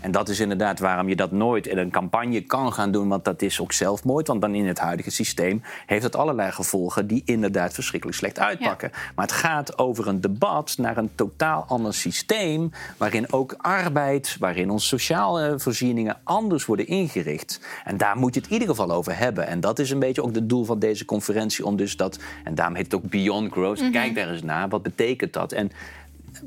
[0.00, 3.24] En dat is inderdaad waarom je dat nooit in een campagne kan gaan doen, want
[3.24, 4.26] dat is ook zelfmoord.
[4.26, 8.90] Want dan in het huidige systeem heeft het allerlei gevolgen die inderdaad verschrikkelijk slecht uitpakken.
[9.14, 14.70] Maar het gaat over een debat naar een totaal ander systeem, waarin ook arbeid, waarin
[14.70, 17.60] onze sociale voorzieningen anders worden ingericht.
[17.84, 19.46] En daar moet je het in ieder geval over hebben.
[19.46, 22.54] En dat is een beetje ook het doel van deze conferentie, om dus dat, en
[22.54, 23.90] daarom heet het ook Beyond Growth.
[23.90, 25.52] Kijk daar eens naar, wat betekent dat?
[25.52, 25.70] En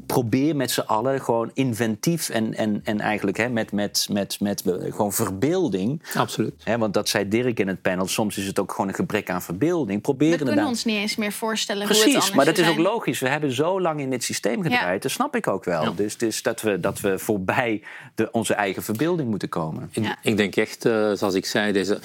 [0.05, 4.61] probeer met z'n allen gewoon inventief en, en, en eigenlijk hè, met, met, met, met
[4.61, 6.01] eh, gewoon verbeelding.
[6.15, 6.53] Absoluut.
[6.63, 8.07] Hè, want dat zei Dirk in het panel.
[8.07, 10.01] Soms is het ook gewoon een gebrek aan verbeelding.
[10.01, 12.77] Probeer We kunnen ons niet eens meer voorstellen hoe het Precies, maar dat is ook
[12.77, 13.19] logisch.
[13.19, 14.93] We hebben zo lang in dit systeem gedraaid.
[14.93, 14.99] Ja.
[14.99, 15.95] Dat snap ik ook wel.
[15.95, 17.81] Dus, dus dat, we, dat we voorbij
[18.15, 19.89] de, onze eigen verbeelding moeten komen.
[19.91, 20.17] Ik, Ja.
[20.21, 21.99] ik denk echt, eh, zoals ik zei, deze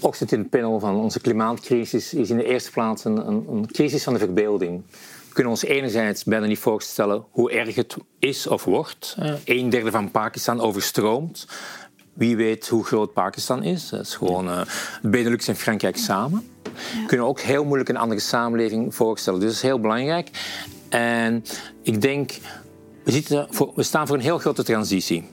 [0.00, 3.66] ochtend in het panel van onze klimaatcrisis is in de eerste plaats een, een, een
[3.72, 4.82] crisis van de verbeelding.
[5.38, 9.16] We kunnen ons enerzijds bijna niet voorstellen hoe erg het is of wordt.
[9.44, 11.46] Een derde van Pakistan overstroomt.
[12.12, 13.88] Wie weet hoe groot Pakistan is.
[13.88, 14.60] Dat is gewoon eh
[15.02, 16.48] Benelux en Frankrijk samen.
[17.06, 19.40] kunnen ook heel moeilijk een andere samenleving voorstellen.
[19.40, 20.30] Dus dat is heel belangrijk.
[20.88, 21.44] En
[21.82, 22.32] ik denk,
[23.04, 25.28] we, zitten voor, we staan voor een heel grote transitie.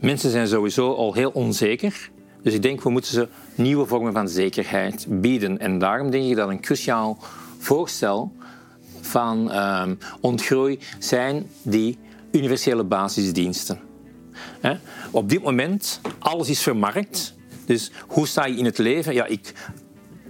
[0.00, 2.10] Mensen zijn sowieso al heel onzeker.
[2.42, 5.58] Dus ik denk, we moeten ze nieuwe vormen van zekerheid bieden.
[5.58, 7.18] En daarom denk ik dat een cruciaal
[7.58, 8.32] voorstel
[9.10, 11.98] van um, ontgroei zijn die
[12.32, 13.78] universele basisdiensten.
[15.10, 17.34] Op dit moment, alles is vermarkt.
[17.66, 19.14] Dus hoe sta je in het leven?
[19.14, 19.52] Ja, ik,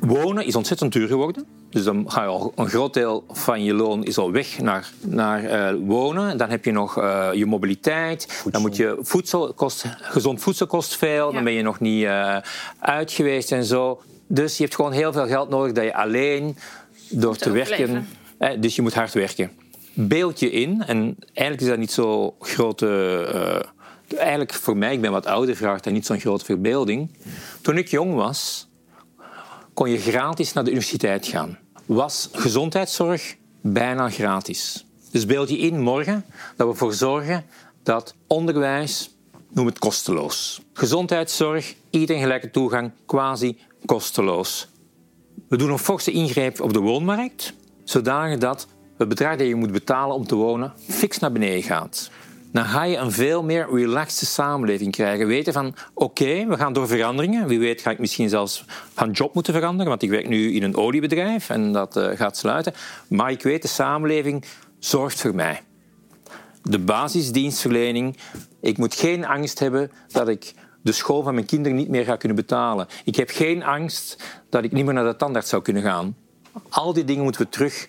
[0.01, 1.47] wonen is ontzettend duur geworden.
[1.71, 4.90] Dus dan ga je al een groot deel van je loon is al weg naar,
[5.01, 6.37] naar uh, wonen.
[6.37, 8.43] Dan heb je nog uh, je mobiliteit.
[8.51, 11.33] Dan moet je voedsel kost, gezond voedsel kost veel.
[11.33, 12.37] Dan ben je nog niet uh,
[12.79, 14.03] uit geweest en zo.
[14.27, 16.57] Dus je hebt gewoon heel veel geld nodig dat je alleen
[17.11, 18.09] door te werken.
[18.59, 19.50] Dus je moet hard werken.
[19.92, 23.66] Beeld je in, en eigenlijk is dat niet zo grote.
[24.16, 27.11] eigenlijk voor mij, ik ben wat ouder, vraagt dat niet zo'n grote verbeelding.
[27.61, 28.68] Toen ik jong was,
[29.74, 31.59] kon je gratis naar de universiteit gaan.
[31.87, 34.85] Was gezondheidszorg bijna gratis.
[35.11, 36.24] Dus beeld je in morgen
[36.57, 37.44] dat we ervoor zorgen
[37.83, 39.11] dat onderwijs,
[39.48, 40.61] noem het kosteloos.
[40.72, 44.68] Gezondheidszorg, iedereen gelijke toegang, quasi kosteloos.
[45.48, 47.53] We doen een forse ingreep op de woonmarkt,
[47.90, 48.66] zodanig dat
[48.98, 52.11] het bedrag dat je moet betalen om te wonen fix naar beneden gaat
[52.53, 55.26] dan ga je een veel meer relaxte samenleving krijgen.
[55.26, 57.46] Weten van, oké, we gaan door veranderingen.
[57.46, 60.62] Wie weet ga ik misschien zelfs van job moeten veranderen, want ik werk nu in
[60.62, 62.72] een oliebedrijf en dat uh, gaat sluiten.
[63.09, 64.44] Maar ik weet, de samenleving
[64.79, 65.61] zorgt voor mij.
[66.62, 68.16] De basisdienstverlening.
[68.61, 72.16] Ik moet geen angst hebben dat ik de school van mijn kinderen niet meer ga
[72.16, 72.87] kunnen betalen.
[73.05, 76.16] Ik heb geen angst dat ik niet meer naar de tandarts zou kunnen gaan.
[76.69, 77.87] Al die dingen moeten we terug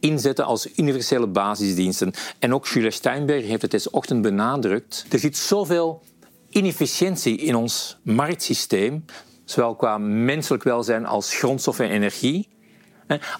[0.00, 2.12] inzetten als universele basisdiensten.
[2.38, 5.06] En ook Julia Steinberg heeft het deze ochtend benadrukt.
[5.10, 6.02] Er zit zoveel
[6.50, 9.04] inefficiëntie in ons marktsysteem,
[9.44, 12.48] zowel qua menselijk welzijn als grondstof en energie.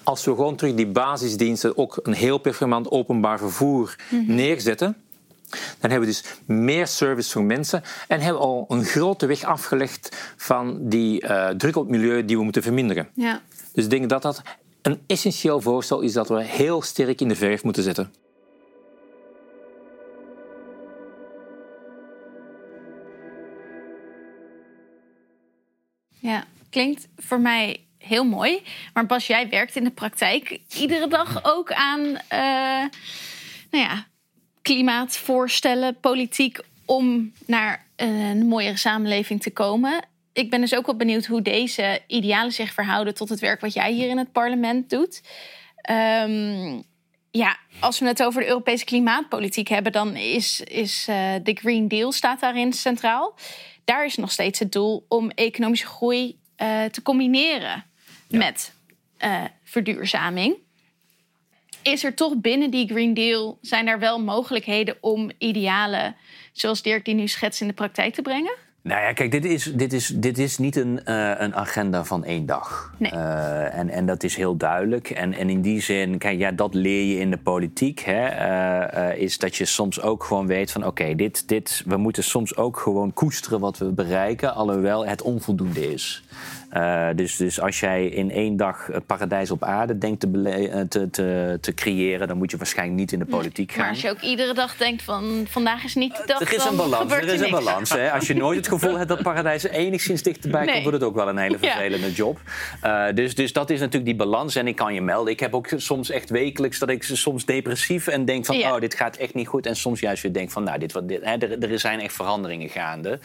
[0.03, 4.35] Als we gewoon terug die basisdiensten, ook een heel performant openbaar vervoer, mhm.
[4.35, 4.95] neerzetten,
[5.79, 9.43] dan hebben we dus meer service voor mensen en hebben we al een grote weg
[9.43, 13.07] afgelegd van die uh, druk op het milieu die we moeten verminderen.
[13.13, 13.41] Ja.
[13.77, 14.41] Dus ik denk dat dat
[14.81, 18.13] een essentieel voorstel is dat we heel sterk in de verf moeten zetten.
[26.19, 28.61] Ja, klinkt voor mij heel mooi.
[28.93, 32.17] Maar Bas, jij werkt in de praktijk iedere dag ook aan uh,
[33.71, 34.07] nou ja,
[34.61, 40.05] klimaatvoorstellen, politiek om naar een mooiere samenleving te komen
[40.37, 43.73] ik ben dus ook wel benieuwd hoe deze idealen zich verhouden tot het werk wat
[43.73, 45.21] jij hier in het parlement doet.
[46.23, 46.83] Um,
[47.31, 51.87] ja, als we het over de Europese klimaatpolitiek hebben, dan is, is uh, de Green
[51.87, 53.35] Deal staat daarin centraal.
[53.85, 57.85] Daar is nog steeds het doel om economische groei uh, te combineren
[58.29, 58.73] met
[59.19, 60.55] uh, verduurzaming.
[61.83, 66.15] Is er toch binnen die Green Deal, zijn er wel mogelijkheden om idealen
[66.51, 68.65] zoals Dirk die nu schetst in de praktijk te brengen?
[68.87, 72.23] Nou ja, kijk, dit is, dit is, dit is niet een, uh, een agenda van
[72.23, 72.93] één dag.
[72.97, 73.11] Nee.
[73.11, 75.09] Uh, en, en dat is heel duidelijk.
[75.09, 77.99] En, en in die zin, kijk, ja, dat leer je in de politiek.
[77.99, 78.27] Hè,
[79.11, 80.85] uh, is dat je soms ook gewoon weet van...
[80.85, 84.53] oké, dit, dit, we moeten soms ook gewoon koesteren wat we bereiken...
[84.53, 86.23] alhoewel het onvoldoende is.
[86.73, 90.81] Uh, dus, dus als jij in één dag het paradijs op aarde denkt te, eh,
[90.81, 93.81] te, te, te, creëren, dan moet je waarschijnlijk niet in de politiek gaan.
[93.81, 96.41] Maar als je ook iedere dag denkt van vandaag is niet de dag.
[96.41, 97.11] Er is een balans.
[97.11, 97.89] Er is een balans.
[97.89, 98.11] Hè.
[98.11, 100.71] Als je nooit het gevoel hebt dat paradijs enigszins dichterbij nee.
[100.71, 102.41] komt, wordt het ook wel een hele vervelende job.
[102.83, 104.55] Uh, dus, dus dat is natuurlijk die balans.
[104.55, 105.33] En ik kan je melden.
[105.33, 108.73] Ik heb ook soms echt wekelijks dat ik soms depressief en denk van ja.
[108.73, 109.65] oh, dit gaat echt niet goed.
[109.65, 112.13] En soms juist weer denk van nou, dit, wat, dit, hè, er, er zijn echt
[112.13, 113.19] veranderingen gaande.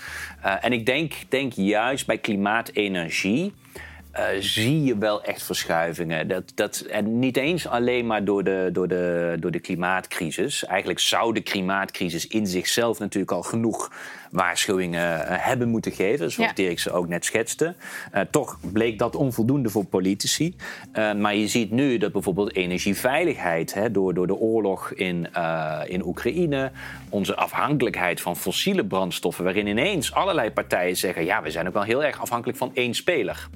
[0.61, 6.29] En ik denk, denk juist bij klimaatenergie uh, zie je wel echt verschuivingen.
[6.29, 10.65] Dat, dat, en niet eens alleen maar door de, door, de, door de klimaatcrisis.
[10.65, 13.93] Eigenlijk zou de klimaatcrisis in zichzelf natuurlijk al genoeg
[14.33, 16.55] waarschuwingen eh, hebben moeten geven, zoals ja.
[16.55, 17.75] Dirk ze ook net schetste.
[18.15, 20.57] Uh, toch bleek dat onvoldoende voor politici.
[20.95, 25.29] Uh, maar je ziet nu dat bijvoorbeeld energieveiligheid, hè, door, door de oorlog in,
[25.87, 26.71] in Oekraïne,
[27.09, 31.83] onze afhankelijkheid van fossiele brandstoffen, waarin ineens allerlei partijen zeggen: ja, we zijn ook wel
[31.83, 33.49] heel erg afhankelijk van één speler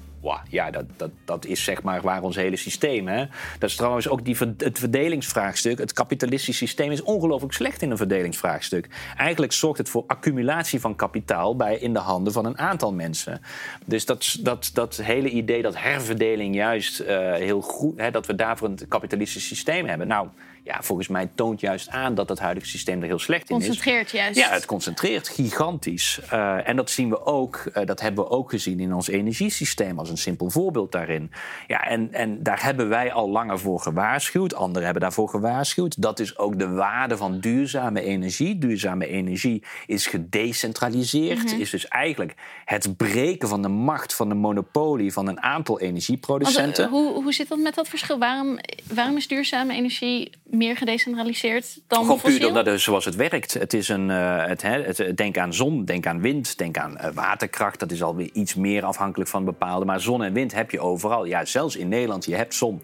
[0.49, 3.09] ja, dat, dat, dat is zeg maar waar ons hele systeem.
[3.09, 3.25] Hè?
[3.59, 5.79] Dat is trouwens ook die, het verdelingsvraagstuk.
[5.79, 8.89] Het kapitalistisch systeem is ongelooflijk slecht in een verdelingsvraagstuk.
[9.17, 13.41] Eigenlijk zorgt het voor accumulatie van kapitaal bij, in de handen van een aantal mensen.
[13.85, 18.35] Dus dat, dat, dat hele idee dat herverdeling juist uh, heel goed, hè, dat we
[18.35, 20.07] daarvoor een kapitalistisch systeem hebben.
[20.07, 20.29] Nou,
[20.67, 23.67] ja, volgens mij toont juist aan dat het huidige systeem er heel slecht in is.
[23.67, 24.39] Concentreert juist.
[24.39, 26.21] Ja, het concentreert gigantisch.
[26.33, 29.99] Uh, en dat zien we ook, uh, dat hebben we ook gezien in ons energiesysteem
[29.99, 31.31] als een simpel voorbeeld daarin.
[31.67, 34.55] Ja, en, en daar hebben wij al langer voor gewaarschuwd.
[34.55, 36.03] Anderen hebben daarvoor gewaarschuwd.
[36.03, 38.59] Dat is ook de waarde van duurzame energie.
[38.59, 41.43] Duurzame energie is gedecentraliseerd.
[41.43, 41.61] Mm -hmm.
[41.61, 46.91] Is dus eigenlijk het breken van de macht van de monopolie van een aantal energieproducenten.
[46.91, 48.19] Want, uh, hoe, hoe zit dat met dat verschil?
[48.19, 48.59] Waarom,
[48.93, 53.55] waarom is duurzame energie meer gedecentraliseerd dan Gewoon puur omdat het, zoals het werkt.
[53.55, 57.07] Het is een, uh, het, het, denk aan zon, denk aan wind, denk aan uh,
[57.15, 57.79] waterkracht.
[57.81, 59.85] Dat is alweer iets meer afhankelijk van bepaalde.
[59.85, 61.25] Maar zon en wind heb je overal.
[61.25, 62.81] Ja, zelfs in Nederland, je hebt zon.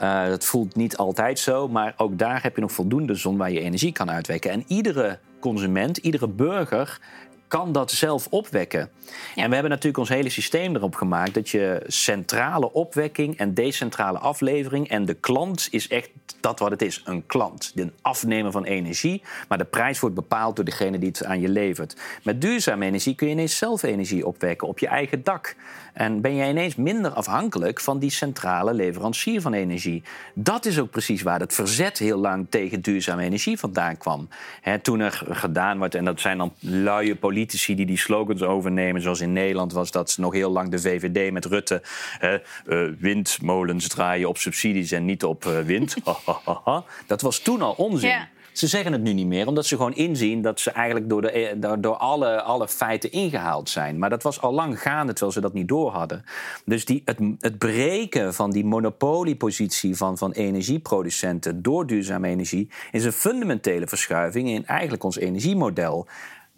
[0.00, 3.52] Uh, dat voelt niet altijd zo, maar ook daar heb je nog voldoende zon waar
[3.52, 4.50] je energie kan uitwekken.
[4.50, 7.00] En iedere consument, iedere burger
[7.52, 8.90] kan dat zelf opwekken.
[9.34, 9.42] Ja.
[9.42, 14.18] En we hebben natuurlijk ons hele systeem erop gemaakt dat je centrale opwekking en decentrale
[14.18, 18.64] aflevering en de klant is echt dat wat het is, een klant, een afnemer van
[18.64, 21.96] energie, maar de prijs wordt bepaald door degene die het aan je levert.
[22.22, 25.56] Met duurzame energie kun je ineens zelf energie opwekken op je eigen dak.
[25.92, 30.02] En ben je ineens minder afhankelijk van die centrale leverancier van energie.
[30.34, 34.28] Dat is ook precies waar het verzet heel lang tegen duurzame energie vandaan kwam.
[34.60, 39.02] He, toen er gedaan wordt, en dat zijn dan luie politici die die slogans overnemen,
[39.02, 41.82] zoals in Nederland was dat nog heel lang de VVD met Rutte.
[42.18, 45.96] He, uh, windmolens draaien op subsidies en niet op uh, wind.
[47.06, 48.28] dat was toen al onzin.
[48.52, 51.56] Ze zeggen het nu niet meer, omdat ze gewoon inzien dat ze eigenlijk door, de,
[51.56, 53.98] door, door alle, alle feiten ingehaald zijn.
[53.98, 56.24] Maar dat was al lang gaande terwijl ze dat niet door hadden.
[56.64, 63.04] Dus die, het, het breken van die monopoliepositie van, van energieproducenten door duurzame energie is
[63.04, 66.06] een fundamentele verschuiving in eigenlijk ons energiemodel.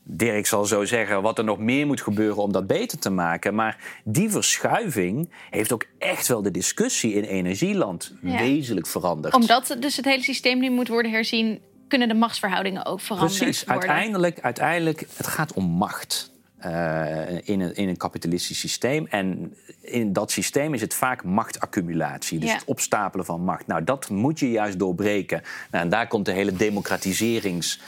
[0.06, 3.54] Dirk zal zo zeggen wat er nog meer moet gebeuren om dat beter te maken.
[3.54, 8.38] Maar die verschuiving heeft ook echt wel de discussie in energieland ja.
[8.38, 9.34] wezenlijk veranderd.
[9.34, 13.64] Omdat dus het hele systeem nu moet worden herzien, kunnen de machtsverhoudingen ook veranderd Precies.
[13.64, 13.88] worden.
[13.88, 16.32] Uiteindelijk, uiteindelijk, het gaat om macht.
[16.66, 19.06] Uh, in, een, in een kapitalistisch systeem.
[19.10, 22.38] En in dat systeem is het vaak machtaccumulatie.
[22.38, 22.54] Dus Ja.
[22.54, 23.66] het opstapelen van macht.
[23.66, 25.42] Nou, dat moet je juist doorbreken.
[25.70, 27.80] Nou, en daar komt de hele democratiserings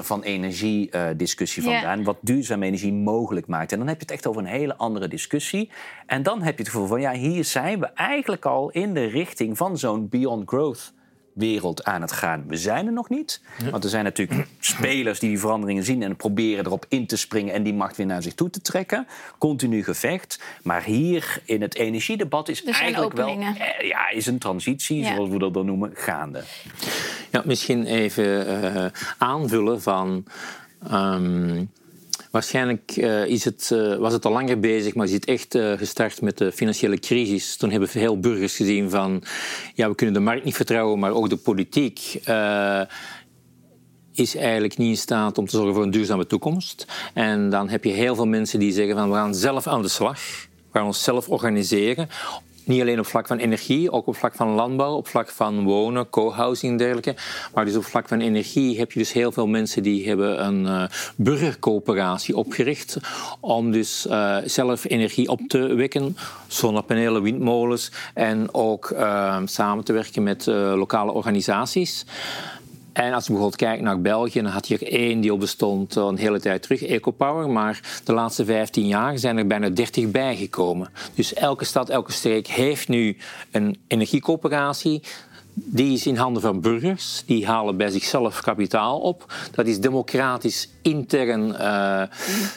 [0.00, 1.70] van energie-discussie Ja.
[1.72, 2.04] vandaan.
[2.04, 3.72] Wat duurzame energie mogelijk maakt.
[3.72, 5.70] En dan heb je het echt over een hele andere discussie.
[6.06, 9.04] En dan heb je het gevoel van, ja, hier zijn we eigenlijk al in de
[9.04, 10.92] richting van zo'n beyond growth
[11.32, 12.44] wereld aan het gaan.
[12.46, 13.40] We zijn er nog niet.
[13.70, 17.54] Want er zijn natuurlijk spelers die die veranderingen zien en proberen erop in te springen
[17.54, 19.06] en die macht weer naar zich toe te trekken.
[19.38, 20.40] Continu gevecht.
[20.62, 23.56] Maar hier in het energiedebat is Er eigenlijk wel openingen.
[23.56, 25.14] eh, ja, is een transitie, Ja.
[25.14, 26.42] zoals we dat dan noemen, gaande.
[27.30, 28.84] Ja, misschien even eh,
[29.18, 30.24] aanvullen van.
[30.90, 31.64] ehm,
[32.30, 35.72] waarschijnlijk eh, is het, eh, was het al langer bezig, maar is het echt eh,
[35.72, 37.56] gestart met de financiële crisis.
[37.56, 39.22] Toen hebben veel burgers gezien van.
[39.74, 42.20] Ja, we kunnen de markt niet vertrouwen, maar ook de politiek.
[44.14, 46.86] is eigenlijk niet in staat om te zorgen voor een duurzame toekomst.
[47.14, 49.88] En dan heb je heel veel mensen die zeggen van we gaan zelf aan de
[49.88, 50.20] slag.
[50.72, 52.08] We gaan ons zelf organiseren.
[52.64, 56.10] Niet alleen op vlak van energie, ook op vlak van landbouw, op vlak van wonen,
[56.10, 57.14] co-housing en dergelijke.
[57.54, 60.66] Maar dus op vlak van energie heb je dus heel veel mensen die hebben een
[60.66, 60.82] eh,
[61.16, 62.96] burgercoöperatie opgericht
[63.40, 66.16] om dus eh, zelf energie op te wekken.
[66.46, 72.04] Zonnepanelen, windmolens en ook eh, samen te werken met lokale organisaties.
[72.92, 75.96] En als je bijvoorbeeld kijkt naar België, dan had je er één die al bestond
[75.96, 77.50] al een hele tijd terug, EcoPower.
[77.50, 80.90] Maar de laatste 15 jaar zijn er bijna 30 bijgekomen.
[81.14, 83.16] Dus elke stad, elke streek heeft nu
[83.50, 85.02] een energiecoöperatie.
[85.54, 87.22] Die is in handen van burgers.
[87.26, 89.32] Die halen bij zichzelf kapitaal op.
[89.54, 92.02] Dat is democratisch intern eh,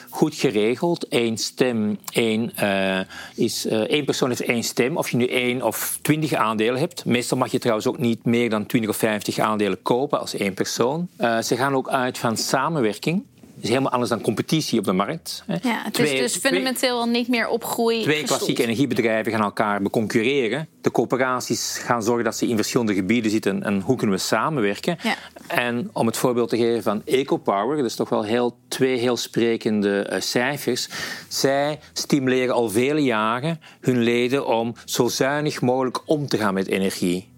[0.10, 1.06] goed geregeld.
[1.10, 3.00] Eén stem, één, eh,
[3.36, 4.98] is, eh, één persoon heeft één stem.
[4.98, 7.06] Of je nu één of twintig aandelen hebt.
[7.06, 10.54] Meestal mag je trouwens ook niet meer dan 20 of 50 aandelen kopen als één
[10.54, 11.10] persoon.
[11.18, 13.24] Ze gaan ook uit van samenwerking.
[13.64, 15.44] Is helemaal anders dan competitie op de markt.
[15.48, 15.54] hè.
[15.70, 18.38] Ja, het Twee- is dus fundamenteel al niet meer op groei Twee gestoeld.
[18.38, 20.68] klassieke energiebedrijven gaan elkaar beconcurreren.
[20.82, 24.98] De coöperaties gaan zorgen dat ze in verschillende gebieden zitten en hoe kunnen we samenwerken.
[25.04, 25.16] Ja.
[25.48, 29.18] En om het voorbeeld te geven van EcoPower, dat is toch wel heel, twee heel
[29.18, 30.90] sprekende eh, cijfers.
[31.28, 36.68] Zij stimuleren al vele jaren hun leden om zo zuinig mogelijk om te gaan met
[36.68, 37.32] energie.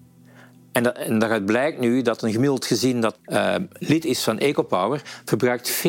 [0.76, 4.40] En, dat, en daaruit blijkt nu dat een gemiddeld gezin dat eh, lid is van
[4.40, 5.88] EcoPower verbruikt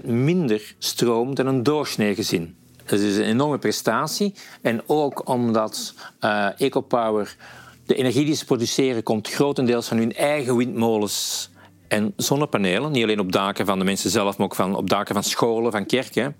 [0.00, 2.56] 40% minder stroom dan een doorsnee gezin.
[2.84, 4.34] Dat is een enorme prestatie.
[4.60, 7.36] En ook omdat eh, EcoPower
[7.86, 11.50] de energie die ze produceren komt grotendeels van hun eigen windmolens
[11.88, 12.92] en zonnepanelen.
[12.92, 15.72] Niet alleen op daken van de mensen zelf, maar ook van, op daken van scholen,
[15.72, 16.36] van kerken.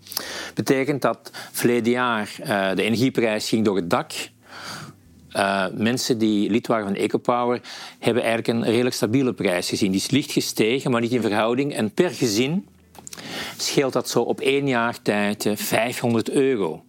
[0.54, 4.12] Betekent dat verleden jaar eh, de energieprijs ging door het dak.
[5.36, 7.60] Uh, mensen die lid waren van EcoPower
[7.98, 9.90] hebben eigenlijk een redelijk stabiele prijs gezien.
[9.90, 11.74] Die is licht gestegen, maar niet in verhouding.
[11.74, 12.66] En per gezin
[13.56, 16.84] scheelt dat zo op één jaar tijd 500 euro.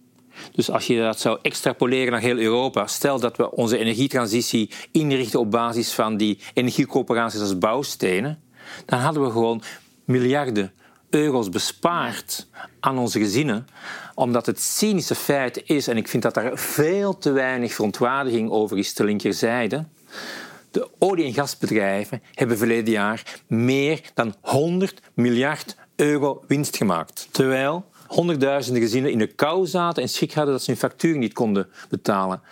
[0.52, 5.40] Dus als je dat zou extrapoleren naar heel Europa, stel dat we onze energietransitie inrichten
[5.40, 8.42] op basis van die energiecoöperaties als bouwstenen,
[8.86, 9.62] dan hadden we gewoon
[10.04, 10.72] miljarden
[11.14, 12.46] euro's bespaard
[12.80, 13.66] aan onze gezinnen,
[14.14, 18.78] omdat het cynische feit is, en ik vind dat daar veel te weinig verontwaardiging over
[18.78, 19.84] is te linkerzijde,
[20.70, 27.28] de olie- en gasbedrijven hebben verleden jaar meer dan 100 miljard euro winst gemaakt.
[27.30, 31.32] Terwijl honderdduizenden gezinnen in de kou zaten en schrik hadden dat ze hun factuur niet
[31.32, 32.42] konden betalen.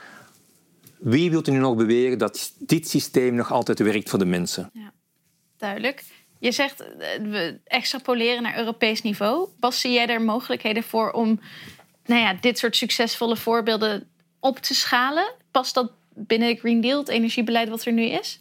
[0.99, 4.71] Wie wilt u nu nog beweren dat dit systeem nog altijd werkt voor de mensen?
[4.73, 4.93] Ja,
[5.57, 6.05] duidelijk.
[6.43, 9.49] Je zegt eh, we extrapoleren naar Europees niveau.
[9.61, 11.41] Bas, zie jij er mogelijkheden voor om
[12.05, 14.09] nou ja, dit soort succesvolle voorbeelden
[14.41, 15.33] op te schalen?
[15.51, 18.41] Past dat binnen de Green Deal, het energiebeleid wat er nu is?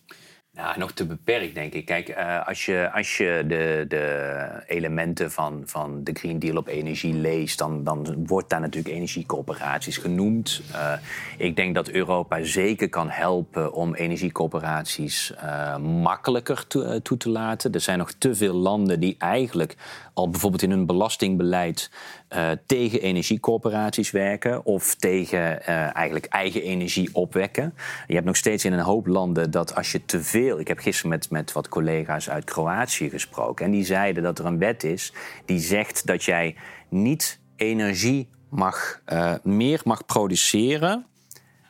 [0.62, 1.86] Nou, nog te beperkt, denk ik.
[1.86, 6.68] Kijk, uh, als je, als je de, de elementen van, van de Green Deal op
[6.68, 10.62] energie leest, dan, dan wordt daar natuurlijk energiecoöperaties genoemd.
[10.72, 10.93] Uh,
[11.38, 17.72] ik denk dat Europa zeker kan helpen om energiecoöperaties uh, makkelijker to, toe te laten.
[17.72, 19.76] Er zijn nog te veel landen die eigenlijk
[20.14, 21.91] al bijvoorbeeld in hun belastingbeleid
[22.30, 27.74] uh, tegen energiecorporaties werken of tegen uh, eigenlijk eigen energie opwekken.
[28.07, 30.59] Je hebt nog steeds in een hoop landen dat als je te veel.
[30.59, 34.45] Ik heb gisteren met, met wat collega's uit Kroatië gesproken en die zeiden dat er
[34.45, 35.14] een wet is
[35.45, 36.55] die zegt dat jij
[36.89, 41.05] niet energie mag, uh, meer mag produceren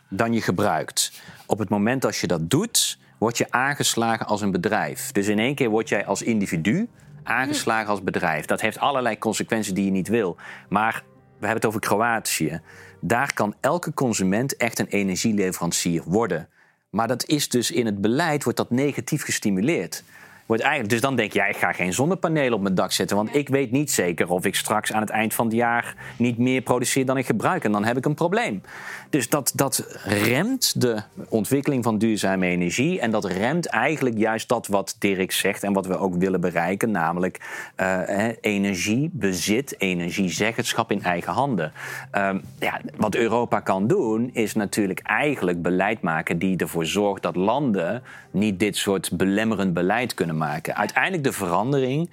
[0.09, 1.21] dan je gebruikt.
[1.45, 5.11] Op het moment als je dat doet, word je aangeslagen als een bedrijf.
[5.11, 6.89] Dus in één keer word jij als individu
[7.23, 8.45] aangeslagen als bedrijf.
[8.45, 10.37] Dat heeft allerlei consequenties die je niet wil.
[10.69, 11.03] Maar
[11.39, 12.61] we hebben het over Kroatië.
[12.99, 16.49] Daar kan elke consument echt een energieleverancier worden.
[16.89, 20.03] Maar dat is dus in het beleid wordt dat negatief gestimuleerd.
[20.51, 23.17] Wordt eigenlijk, dus dan denk je, ja, ik ga geen zonnepanelen op mijn dak zetten.
[23.17, 26.37] Want ik weet niet zeker of ik straks aan het eind van het jaar niet
[26.37, 27.63] meer produceer dan ik gebruik.
[27.63, 28.61] En dan heb ik een probleem.
[29.09, 32.99] Dus dat, dat remt de ontwikkeling van duurzame energie.
[32.99, 36.91] En dat remt eigenlijk juist dat wat Dirk zegt en wat we ook willen bereiken.
[36.91, 37.39] Namelijk
[37.81, 41.71] uh, energie, bezit, energiezeggenschap in eigen handen.
[42.15, 42.29] Uh,
[42.59, 48.03] ja, wat Europa kan doen, is natuurlijk eigenlijk beleid maken die ervoor zorgt dat landen
[48.31, 50.39] niet dit soort belemmerend beleid kunnen maken.
[50.73, 52.09] Uiteindelijk de verandering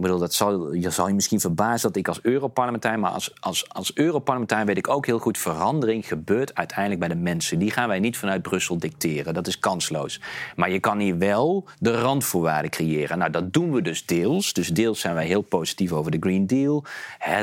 [0.00, 3.32] ik bedoel, dat zal, je zal je misschien verbazen dat ik als Europarlementariër, maar als,
[3.40, 7.58] als, als Europarlementariër weet ik ook heel goed, verandering gebeurt uiteindelijk bij de mensen.
[7.58, 9.34] Die gaan wij niet vanuit Brussel dicteren.
[9.34, 10.20] Dat is kansloos.
[10.56, 13.18] Maar je kan hier wel de randvoorwaarden creëren.
[13.18, 14.52] Nou, dat doen we dus deels.
[14.52, 16.84] Dus deels zijn wij heel positief over de Green Deal.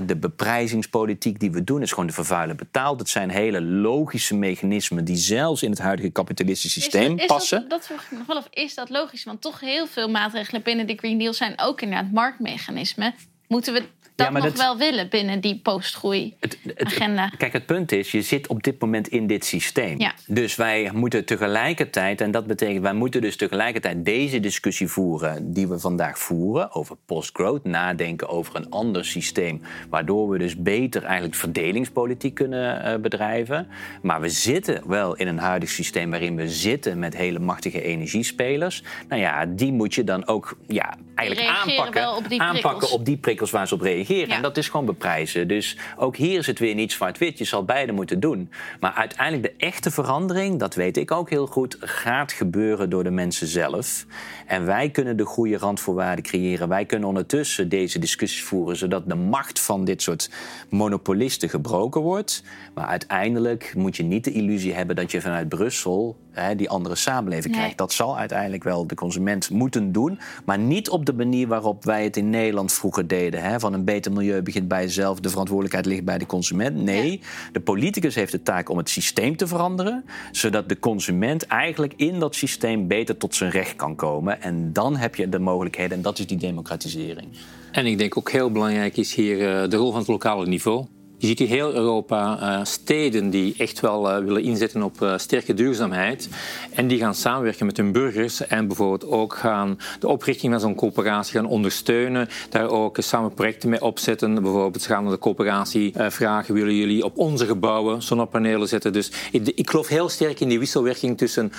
[0.06, 3.00] de beprijzingspolitiek die we doen is gewoon de vervuiler betaald.
[3.00, 7.70] Het zijn hele logische mechanismen die zelfs in het huidige kapitalistische systeem is, passen.
[7.70, 7.90] Dat,
[8.28, 9.24] dat is dat logisch?
[9.24, 13.14] Want toch heel veel maatregelen binnen de Green Deal zijn ook inderdaad markt mechanisme.
[13.48, 13.84] Moeten we
[14.18, 17.32] dat nog wel willen binnen die postgroei-agenda?
[17.38, 20.00] Kijk, het punt is, je zit op dit moment in dit systeem.
[20.00, 20.14] Ja.
[20.28, 25.68] Dus wij moeten tegelijkertijd, en dat betekent, wij moeten dus tegelijkertijd deze discussie voeren die
[25.68, 31.36] we vandaag voeren over postgrowth, nadenken over een ander systeem, waardoor we dus beter eigenlijk
[31.36, 33.68] verdelingspolitiek kunnen uh, bedrijven.
[34.02, 38.84] Maar we zitten wel in een huidig systeem waarin we zitten met hele machtige energiespelers.
[39.10, 43.18] Nou ja, die moet je dan ook ja, eigenlijk aanpakken op die, aanpakken op die
[43.18, 44.06] prikkels waar ze op reageren.
[44.08, 45.48] En dat is gewoon beprijzen.
[45.48, 47.38] Dus ook hier is het weer niet zwart-wit.
[47.38, 48.50] Je zal beide moeten doen.
[48.80, 53.12] Maar uiteindelijk de echte verandering, dat weet ik ook heel goed, gaat gebeuren door de
[53.12, 54.06] mensen zelf.
[54.46, 56.68] En wij kunnen de goede randvoorwaarden creëren.
[56.68, 60.30] Wij kunnen ondertussen deze discussies voeren, zodat de macht van dit soort
[60.70, 62.44] monopolisten gebroken wordt.
[62.78, 66.96] Maar uiteindelijk moet je niet de illusie hebben dat je vanuit Brussel hè, die andere
[66.96, 67.78] samenleving krijgt.
[67.78, 70.20] Dat zal uiteindelijk wel de consument moeten doen.
[70.46, 73.42] Maar niet op de manier waarop wij het in Nederland vroeger deden.
[73.44, 76.84] Hè, van een beter milieu begint bij jezelf, de verantwoordelijkheid ligt bij de consument.
[76.84, 77.22] Nee,
[77.52, 82.20] de politicus heeft de taak om het systeem te veranderen, zodat de consument eigenlijk in
[82.20, 84.42] dat systeem beter tot zijn recht kan komen.
[84.42, 87.28] En dan heb je de mogelijkheden en dat is die democratisering.
[87.72, 90.86] En ik denk ook heel belangrijk is hier eh, de rol van het lokale niveau.
[91.20, 95.18] Je ziet in heel Europa uh, steden die echt wel uh, willen inzetten op uh,
[95.18, 96.30] sterke duurzaamheid.
[96.74, 100.76] En die gaan samenwerken met hun burgers en bijvoorbeeld ook gaan de oprichting van zo'n
[100.76, 102.28] coöperatie gaan ondersteunen.
[102.50, 104.42] Daar ook samen projecten mee opzetten.
[104.42, 108.94] Bijvoorbeeld gaan de coöperatie vragen, willen jullie op onze gebouwen zonnepanelen zetten?
[108.94, 111.52] Dus ik, ik, geloof heel sterk in die wisselwerking tussen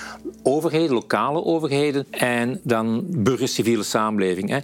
[0.43, 4.49] overheden, lokale overheden en dan burgers, civiele samenleving.
[4.49, 4.59] Hè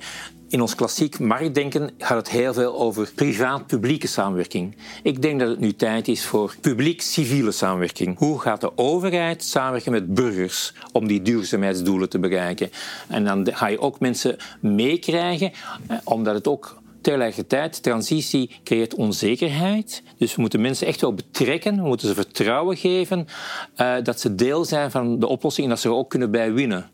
[0.56, 4.76] in ons klassiek marktdenken gaat het heel veel over privaat-publieke samenwerking.
[5.04, 8.18] Ik denk dat het nu tijd is voor publiek-civiele samenwerking.
[8.18, 12.70] Hoe gaat de overheid samenwerken met burgers om die duurzaamheidsdoelen te bereiken?
[13.08, 15.52] En dan ga je ook mensen meekrijgen,
[15.88, 20.04] eh, omdat het ook tegelijkertijd, transitie creëert onzekerheid.
[20.18, 23.28] Dus we moeten mensen echt wel betrekken, we moeten ze vertrouwen geven
[23.78, 26.54] uh, dat ze deel zijn van de oplossing en dat ze er ook kunnen bij
[26.54, 26.90] winnen.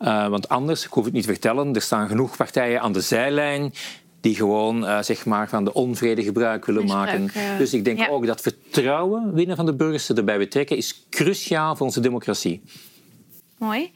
[0.00, 3.00] Uh, want anders, ik hoef het niet te vertellen, er staan genoeg partijen aan de
[3.00, 3.72] zijlijn
[4.20, 7.40] die gewoon uh, zeg maar, van de onvrede gebruik willen Misbruik, maken.
[7.42, 7.56] ja.
[7.58, 8.08] Dus ik denk Ja.
[8.08, 12.62] ook dat vertrouwen winnen van de burgers, erbij betrekken, is cruciaal voor onze democratie.
[13.58, 13.90] Mooi.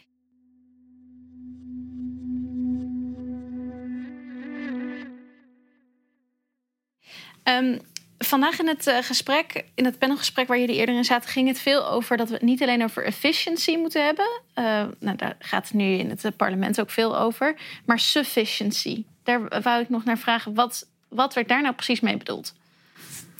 [7.42, 7.78] Ehm,
[8.24, 11.58] vandaag in het eh, gesprek, in het panelgesprek waar jullie eerder in zaten, ging het
[11.58, 14.40] veel over dat we het niet alleen over efficiency moeten hebben.
[14.54, 14.64] Eh,
[14.98, 17.54] nou, daar gaat het nu in het eh, parlement ook veel over.
[17.84, 19.04] Maar sufficiency.
[19.22, 20.54] Daar wou ik nog naar vragen.
[20.54, 22.54] Wat, wat werd daar nou precies mee bedoeld?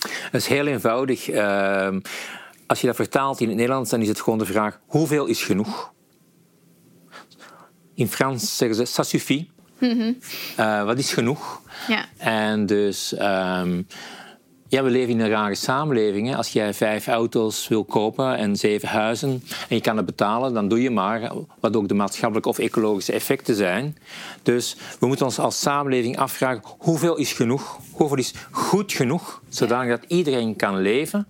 [0.02, 1.28] Dat is heel eenvoudig.
[1.28, 2.00] Ehm,
[2.66, 5.42] als je dat vertaalt in het Nederlands, dan is het gewoon de vraag: hoeveel is
[5.42, 5.92] genoeg?
[7.94, 9.52] In Frans zeggen ze ça suffit.
[10.56, 11.60] Eh, wat is genoeg?
[11.88, 12.04] Ja.
[12.18, 13.82] En dus, ehm,
[14.72, 16.28] ja, we leven in een rare samenleving.
[16.28, 16.36] Hè.
[16.36, 20.68] Als jij vijf auto's wil kopen en zeven huizen en je kan het betalen, dan
[20.68, 23.98] doe je maar, wat ook de maatschappelijke of ecologische effecten zijn.
[24.42, 27.78] Dus we moeten ons als samenleving afvragen, hoeveel is genoeg?
[27.92, 31.26] Hoeveel is goed genoeg, zodanig dat iedereen kan leven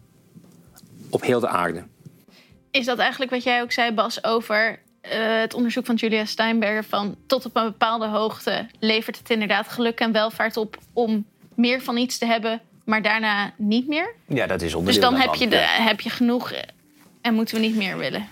[1.10, 1.84] op heel de aarde?
[2.70, 6.84] Is dat eigenlijk wat jij ook zei, Bas, over eh, het onderzoek van Julia Steinberger?
[6.84, 11.24] Van tot op een bepaalde hoogte levert het inderdaad geluk en welvaart op om
[11.54, 14.14] meer van iets te hebben, maar daarna niet meer?
[14.28, 15.82] Ja, dat is Dus onderdeel dan heb je, de, Ja.
[15.82, 16.52] heb je genoeg
[17.22, 18.26] en moeten we niet meer willen.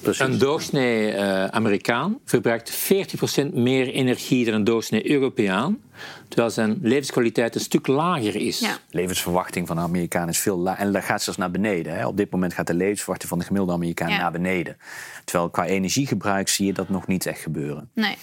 [0.00, 0.20] Precies.
[0.26, 5.78] Een doorsnee eh, Amerikaan verbruikt 40% meer energie dan een doorsnee Europeaan,
[6.28, 8.58] terwijl zijn levenskwaliteit een stuk lager is.
[8.58, 8.78] Ja.
[8.90, 10.86] levensverwachting van de Amerikaan is veel lager.
[10.86, 11.96] En dat gaat zelfs naar beneden.
[11.96, 12.06] Hè.
[12.06, 14.18] Op dit moment gaat de levensverwachting van de gemiddelde Amerikaan Ja.
[14.18, 14.76] naar beneden.
[15.24, 17.90] Terwijl qua energiegebruik zie je dat nog niet echt gebeuren.
[17.94, 18.16] Nee.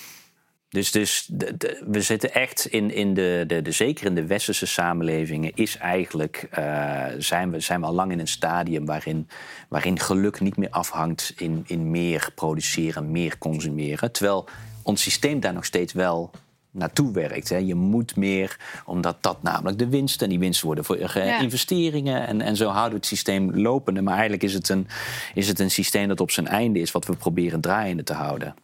[0.76, 4.26] Dus, dus de- de- we zitten echt in, in de, de, de, zeker in de
[4.26, 9.28] westerse samenlevingen, is eigenlijk, eh, zijn, we, zijn we al lang in een stadium waarin,
[9.70, 14.12] waarin geluk niet meer afhangt in, in meer produceren, meer consumeren.
[14.12, 14.48] Terwijl
[14.84, 16.32] ons systeem daar nog steeds wel
[16.72, 17.50] naartoe werkt.
[17.50, 17.58] Hè.
[17.58, 21.40] Je moet meer, omdat dat namelijk de winst en die winsten worden voor eh, Ja.
[21.40, 22.28] investeringen.
[22.28, 24.02] En, en zo houden we het systeem lopende.
[24.02, 24.88] Maar eigenlijk is het, een,
[25.34, 28.56] is het een systeem dat op zijn einde is, wat we proberen draaiende te houden.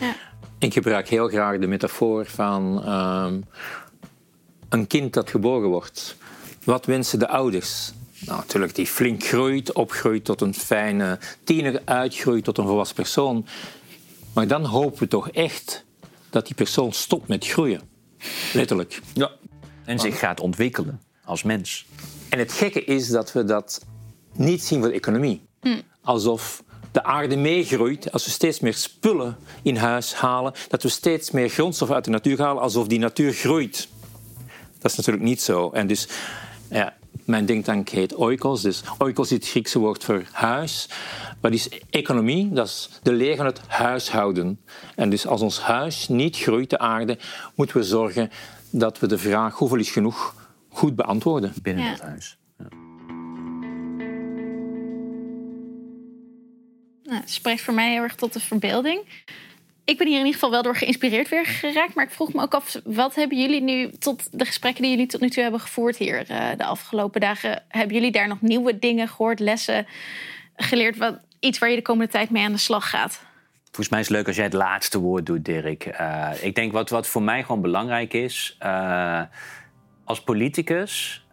[0.00, 0.14] Ja.
[0.58, 3.40] Ik gebruik heel graag de metafoor van ehm,
[4.68, 6.16] een kind dat geboren wordt.
[6.64, 7.92] Wat wensen de ouders?
[8.18, 13.46] Nou, natuurlijk, die flink groeit, opgroeit tot een fijne tiener, uitgroeit tot een volwassen persoon.
[14.34, 15.84] Maar dan hopen we toch echt
[16.30, 17.80] dat die persoon stopt met groeien.
[18.52, 19.00] Letterlijk.
[19.14, 19.30] Ja.
[19.84, 21.86] En zich gaat ontwikkelen als mens.
[22.28, 23.86] En het gekke is dat we dat
[24.32, 25.42] niet zien voor de economie.
[26.02, 26.62] Alsof
[26.94, 31.48] de aarde meegroeit als we steeds meer spullen in huis halen, dat we steeds meer
[31.48, 33.88] grondstoffen uit de natuur halen, alsof die natuur groeit.
[34.78, 35.70] Dat is natuurlijk niet zo.
[35.70, 36.08] En dus,
[36.70, 38.62] ja, mijn denktank heet oikos.
[38.62, 40.88] Dus oikos is het Griekse woord voor huis.
[41.40, 42.52] Wat is economie?
[42.52, 44.60] Dat is de leer van het huishouden.
[44.94, 47.18] En dus als ons huis niet groeit, de aarde,
[47.54, 48.30] moeten we zorgen
[48.70, 50.34] dat we de vraag hoeveel is genoeg
[50.68, 51.52] goed beantwoorden.
[51.62, 51.90] binnen Ja.
[51.90, 52.38] het huis.
[57.14, 59.00] Nou, het spreekt voor mij heel erg tot de verbeelding.
[59.84, 61.94] Ik ben hier in ieder geval wel door geïnspireerd weer geraakt.
[61.94, 65.06] Maar ik vroeg me ook af, wat hebben jullie nu tot de gesprekken die jullie
[65.06, 67.62] tot nu toe hebben gevoerd hier eh, de afgelopen dagen?
[67.68, 69.86] Hebben jullie daar nog nieuwe dingen gehoord, lessen
[70.56, 70.96] geleerd?
[70.96, 73.22] Wat, iets waar je de komende tijd mee aan de slag gaat?
[73.64, 75.84] Volgens mij is het leuk als jij het laatste woord doet, Dirk.
[75.86, 78.56] Eh, ik denk wat, wat voor mij gewoon belangrijk is.
[78.58, 79.22] eh,
[80.04, 81.23] als politicus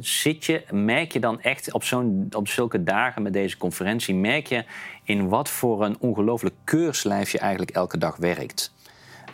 [0.00, 4.46] zit je, merk je dan echt op, zo'n, op zulke dagen met deze conferentie, merk
[4.46, 4.64] je
[5.04, 8.74] in wat voor een ongelooflijk keurslijf je eigenlijk elke dag werkt.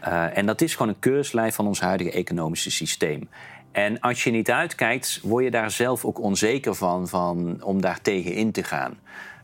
[0.01, 3.29] Eh, en dat is gewoon een keurslijf van ons huidige economische systeem.
[3.73, 8.01] En als je niet uitkijkt, word je daar zelf ook onzeker van, van om daar
[8.01, 8.99] tegen in te gaan.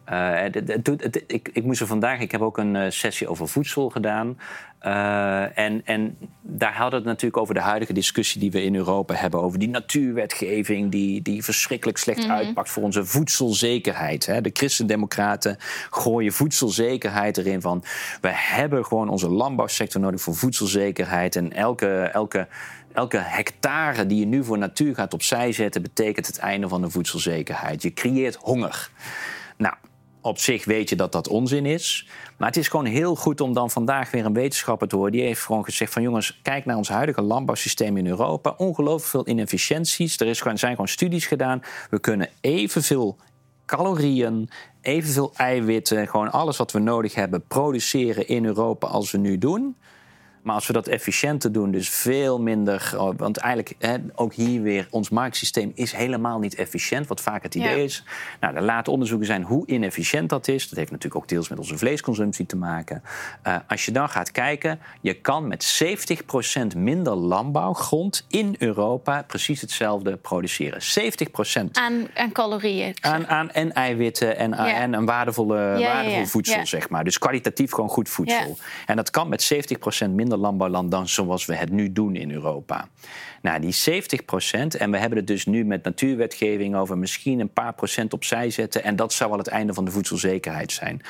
[0.09, 3.49] Eh, het- het- ik, ik moest er vandaag, ik heb ook een eh, sessie over
[3.49, 4.39] voedsel gedaan.
[4.79, 8.75] Eh, en, en daar hadden we het natuurlijk over de huidige discussie die we in
[8.75, 9.41] Europa hebben.
[9.43, 14.27] Over die natuurwetgeving die, die verschrikkelijk slecht uitpakt voor onze voedselzekerheid.
[14.27, 14.41] Hè.
[14.41, 15.57] De christendemocraten
[15.91, 17.85] gooien voedselzekerheid erin van...
[18.21, 21.37] we hebben gewoon onze landbouwsector nodig voor voedselzekerheid.
[21.37, 22.49] En elke, elke,
[22.93, 25.83] elke hectare die je nu voor natuur gaat opzij zetten...
[25.83, 27.83] betekent het einde van de voedselzekerheid.
[27.83, 28.91] Je creëert honger.
[29.57, 29.75] Nou,
[30.29, 32.09] op zich weet je dat dat onzin is.
[32.37, 35.13] Maar het is gewoon heel goed om dan vandaag weer een wetenschapper te horen.
[35.13, 38.55] Die heeft gewoon gezegd van jongens, kijk naar ons huidige landbouwsysteem in Europa.
[38.57, 40.21] Ongelooflijk veel inefficiënties.
[40.21, 41.63] Er is gewoon, zijn gewoon studies gedaan.
[41.91, 43.17] We kunnen evenveel
[43.67, 44.51] calorieën,
[44.81, 49.77] evenveel eiwitten, gewoon alles wat we nodig hebben, produceren in Europa als we nu doen.
[50.43, 52.95] Maar als we dat efficiënter doen, dus veel minder.
[53.17, 57.07] Want eigenlijk, hè, ook hier weer, ons marktsysteem is helemaal niet efficiënt.
[57.07, 57.83] Wat vaak het idee Ja.
[57.85, 58.05] is.
[58.41, 60.69] Nou, er laten onderzoeken zijn hoe inefficiënt dat is.
[60.69, 63.03] Dat heeft natuurlijk ook deels met onze vleesconsumptie te maken.
[63.43, 69.61] Eh, als je dan gaat kijken, je kan met 70% minder landbouwgrond in Europa precies
[69.61, 70.83] hetzelfde produceren.
[70.83, 71.77] 70%.
[71.79, 72.95] Aan, aan calorieën.
[73.01, 74.75] Aan, aan en eiwitten en, Ja.
[74.75, 77.05] en een waardevolle, ja, waardevol voedsel, zeg maar.
[77.05, 78.59] Dus kwalitatief gewoon goed voedsel.
[78.87, 82.89] En dat kan met 70% minder landbouwland dan zoals we het nu doen in Europa.
[83.43, 87.75] Nou, die 70%, en we hebben het dus nu met natuurwetgeving over misschien een paar
[87.75, 88.85] procent opzij zetten.
[88.85, 91.01] En dat zou al het einde van de voedselzekerheid zijn.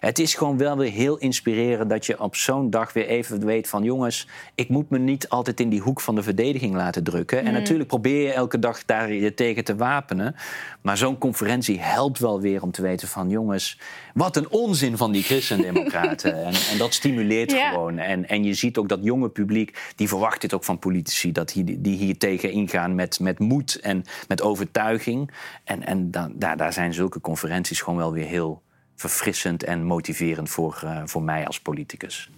[0.00, 3.68] Het is gewoon wel weer heel inspirerend dat je op zo'n dag weer even weet
[3.68, 7.44] van jongens, ik moet me niet altijd in die hoek van de verdediging laten drukken.
[7.44, 10.34] En natuurlijk probeer je elke dag daar je tegen te wapenen.
[10.82, 13.78] Maar zo'n conferentie helpt wel weer om te weten van jongens,
[14.14, 16.34] wat een onzin van die christendemocraten.
[16.44, 17.70] en, en dat stimuleert Ja.
[17.70, 17.98] gewoon.
[17.98, 21.50] En, en je ziet ook dat jonge publiek, die verwacht dit ook van politici, dat
[21.82, 25.30] die, die hier tegen ingaan met, met moed en met overtuiging.
[25.64, 28.62] En, en dan, daar, daar zijn zulke conferenties gewoon wel weer heel
[28.96, 32.30] verfrissend en motiverend voor, eh, voor mij als politicus.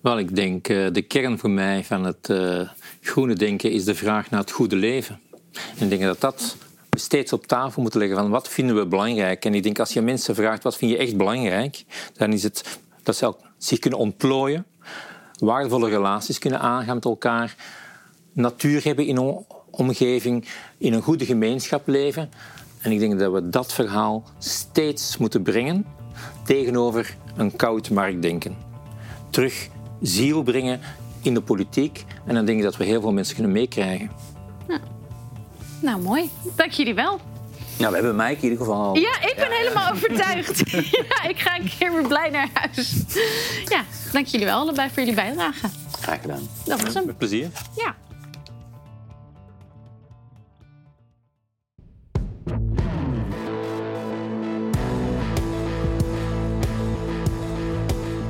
[0.00, 2.68] Wel, ik denk eh, de kern voor mij van het eh,
[3.00, 5.20] groene denken is de vraag naar het goede leven.
[5.52, 6.56] En ik denk dat dat
[6.90, 9.44] we steeds op tafel moeten leggen van wat vinden we belangrijk.
[9.44, 12.78] En ik denk als je mensen vraagt wat vind je echt belangrijk, dan is het
[13.02, 14.66] dat ze zich kunnen ontplooien,
[15.38, 17.56] waardevolle relaties kunnen aangaan met elkaar,
[18.36, 20.44] natuur hebben in hun omgeving,
[20.78, 22.30] in een goede gemeenschap leven.
[22.80, 25.86] En ik denk dat we dat verhaal steeds moeten brengen
[26.44, 28.56] tegenover een koud marktdenken.
[29.30, 29.68] Terug
[30.00, 30.80] ziel brengen
[31.22, 32.04] in de politiek.
[32.26, 34.10] En dan denk ik dat we heel veel mensen kunnen meekrijgen.
[35.80, 36.30] Nou, mooi.
[36.54, 37.20] Dank jullie wel.
[37.78, 38.74] Nou, we hebben Mike in ieder geval.
[38.82, 40.70] al- Ja, ik ben helemaal overtuigd.
[41.10, 42.94] ja, ik ga een keer weer blij naar huis.
[43.64, 45.68] Ja, dank jullie wel allebei voor jullie bijdrage.
[46.00, 46.48] Graag gedaan.
[46.64, 47.06] Dat was hem.
[47.06, 47.48] Met plezier.
[47.76, 47.94] Ja.